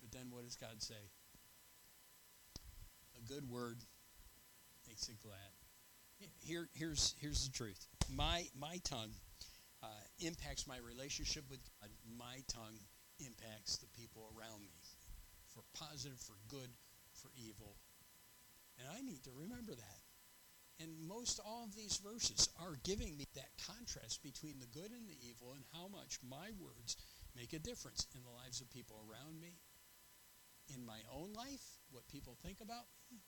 But 0.00 0.12
then 0.12 0.28
what 0.28 0.44
does 0.44 0.56
God 0.56 0.82
say? 0.82 1.00
A 3.16 3.22
good 3.32 3.48
word 3.48 3.78
makes 4.86 5.08
it 5.08 5.16
glad. 5.22 5.56
Here, 6.44 6.68
here's, 6.74 7.14
here's 7.20 7.48
the 7.48 7.52
truth. 7.52 7.86
My, 8.14 8.44
my 8.58 8.78
tongue 8.84 9.12
uh, 9.82 9.86
impacts 10.20 10.66
my 10.66 10.76
relationship 10.84 11.44
with 11.48 11.60
God. 11.80 11.90
My 12.18 12.44
tongue 12.48 12.76
impacts 13.18 13.78
the 13.78 13.88
people 13.98 14.28
around 14.36 14.60
me 14.60 14.76
for 15.54 15.62
positive, 15.72 16.20
for 16.20 16.36
good, 16.48 16.68
for 17.14 17.30
evil. 17.34 17.76
And 18.78 18.88
I 18.92 19.00
need 19.00 19.24
to 19.24 19.30
remember 19.32 19.72
that. 19.74 20.00
And 20.78 21.08
most 21.08 21.40
all 21.40 21.64
of 21.64 21.74
these 21.74 21.96
verses 22.04 22.50
are 22.60 22.76
giving 22.84 23.16
me 23.16 23.24
that 23.34 23.56
contrast 23.64 24.22
between 24.22 24.60
the 24.60 24.68
good 24.78 24.92
and 24.92 25.08
the 25.08 25.16
evil 25.24 25.54
and 25.54 25.64
how 25.72 25.88
much 25.88 26.18
my 26.20 26.52
words 26.60 26.96
make 27.34 27.52
a 27.54 27.58
difference 27.58 28.06
in 28.14 28.20
the 28.22 28.36
lives 28.36 28.60
of 28.60 28.68
people 28.70 29.00
around 29.08 29.40
me, 29.40 29.56
in 30.68 30.84
my 30.84 31.00
own 31.12 31.32
life, 31.32 31.80
what 31.90 32.06
people 32.08 32.36
think 32.42 32.60
about 32.60 32.84
me, 33.10 33.24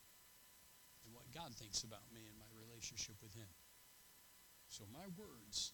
and 1.04 1.14
what 1.14 1.32
God 1.32 1.54
thinks 1.54 1.84
about 1.84 2.12
me 2.12 2.28
and 2.28 2.36
my 2.36 2.52
relationship 2.52 3.16
with 3.22 3.32
Him. 3.32 3.48
So 4.68 4.84
my 4.92 5.08
words 5.16 5.72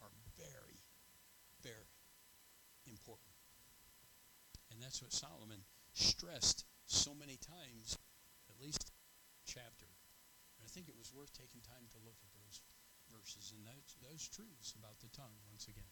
are 0.00 0.12
very, 0.38 0.80
very 1.62 1.92
important. 2.86 3.36
And 4.72 4.80
that's 4.80 5.02
what 5.02 5.12
Solomon 5.12 5.60
stressed 5.92 6.64
so 6.86 7.12
many 7.12 7.36
times, 7.36 7.98
at 8.48 8.64
least 8.64 8.92
chapter. 9.44 9.97
I 10.68 10.70
think 10.70 10.92
it 10.92 11.00
was 11.00 11.16
worth 11.16 11.32
taking 11.32 11.64
time 11.64 11.88
to 11.96 12.04
look 12.04 12.20
at 12.20 12.28
those 12.36 12.60
verses 13.08 13.56
and 13.56 13.64
those, 13.64 13.96
those 14.04 14.28
truths 14.28 14.76
about 14.76 15.00
the 15.00 15.08
tongue 15.16 15.40
once 15.48 15.64
again. 15.64 15.88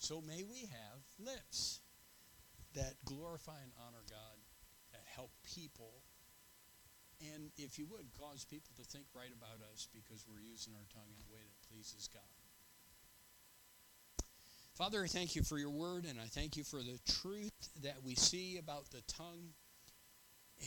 So 0.00 0.24
may 0.24 0.40
we 0.40 0.72
have 0.72 1.04
lips 1.20 1.84
that 2.72 2.96
glorify 3.04 3.60
and 3.60 3.76
honor 3.76 4.08
God, 4.08 4.40
that 4.96 5.04
help 5.04 5.36
people, 5.44 6.00
and 7.20 7.52
if 7.60 7.78
you 7.78 7.84
would, 7.92 8.08
cause 8.16 8.48
people 8.48 8.72
to 8.80 8.88
think 8.88 9.04
right 9.12 9.36
about 9.36 9.60
us 9.68 9.84
because 9.92 10.24
we're 10.24 10.40
using 10.40 10.72
our 10.72 10.88
tongue 10.88 11.12
in 11.12 11.20
a 11.20 11.28
way 11.28 11.44
that 11.44 11.68
pleases 11.68 12.08
God. 12.08 12.24
Father, 14.72 15.04
I 15.04 15.08
thank 15.08 15.36
you 15.36 15.42
for 15.42 15.58
your 15.58 15.76
word, 15.76 16.06
and 16.08 16.18
I 16.18 16.32
thank 16.32 16.56
you 16.56 16.64
for 16.64 16.80
the 16.80 16.98
truth 17.20 17.52
that 17.82 18.00
we 18.02 18.14
see 18.14 18.56
about 18.56 18.88
the 18.88 19.02
tongue. 19.12 19.52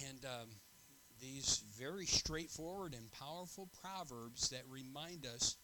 And 0.06 0.24
um, 0.26 0.50
these 1.22 1.64
very 1.80 2.06
straightforward 2.06 2.94
and 2.94 3.12
powerful 3.12 3.70
proverbs 3.82 4.50
that 4.50 4.64
remind 4.70 5.26
us 5.26 5.56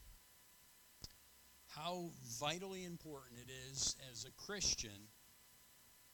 how 1.67 2.09
vitally 2.39 2.85
important 2.85 3.39
it 3.39 3.51
is 3.71 3.95
as 4.11 4.25
a 4.25 4.45
Christian 4.45 5.09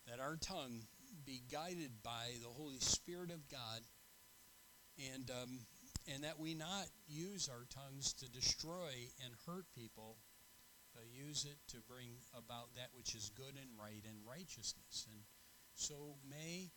that 0.07 0.19
our 0.19 0.37
tongue 0.37 0.81
be 1.25 1.41
guided 1.51 1.91
by 2.03 2.31
the 2.41 2.49
Holy 2.49 2.79
Spirit 2.79 3.31
of 3.31 3.47
God 3.49 3.81
and, 5.13 5.29
um, 5.29 5.59
and 6.13 6.23
that 6.23 6.39
we 6.39 6.53
not 6.53 6.85
use 7.07 7.49
our 7.49 7.65
tongues 7.69 8.13
to 8.13 8.29
destroy 8.29 8.91
and 9.23 9.33
hurt 9.45 9.65
people, 9.75 10.17
but 10.93 11.03
use 11.11 11.45
it 11.45 11.57
to 11.73 11.77
bring 11.87 12.09
about 12.37 12.75
that 12.75 12.89
which 12.93 13.15
is 13.15 13.31
good 13.35 13.55
and 13.55 13.69
right 13.79 14.03
and 14.07 14.17
righteousness. 14.27 15.07
And 15.09 15.21
so 15.75 16.15
may 16.29 16.71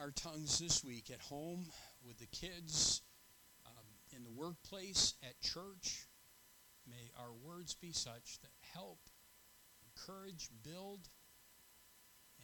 our 0.00 0.10
tongues 0.10 0.58
this 0.58 0.82
week 0.84 1.10
at 1.12 1.20
home, 1.20 1.66
with 2.04 2.18
the 2.18 2.26
kids, 2.26 3.02
um, 3.66 3.86
in 4.16 4.24
the 4.24 4.30
workplace, 4.30 5.14
at 5.22 5.40
church. 5.40 6.06
May 6.86 7.10
our 7.18 7.32
words 7.32 7.74
be 7.74 7.92
such 7.92 8.40
that 8.42 8.52
help, 8.74 8.98
encourage, 9.86 10.50
build, 10.62 11.08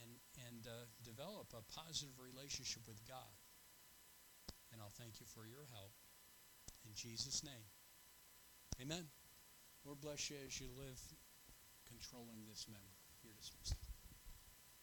and, 0.01 0.11
and 0.47 0.67
uh, 0.67 0.85
develop 1.03 1.53
a 1.53 1.79
positive 1.79 2.15
relationship 2.17 2.83
with 2.87 3.05
God. 3.07 3.35
And 4.71 4.81
I'll 4.81 4.93
thank 4.97 5.19
you 5.19 5.25
for 5.27 5.45
your 5.45 5.67
help. 5.73 5.91
In 6.85 6.91
Jesus' 6.95 7.43
name. 7.43 7.67
Amen. 8.81 9.05
Lord 9.85 9.99
bless 10.01 10.29
you 10.29 10.37
as 10.45 10.59
you 10.59 10.67
live 10.77 10.99
controlling 11.87 12.45
this 12.47 12.65
dismissed. 13.41 13.90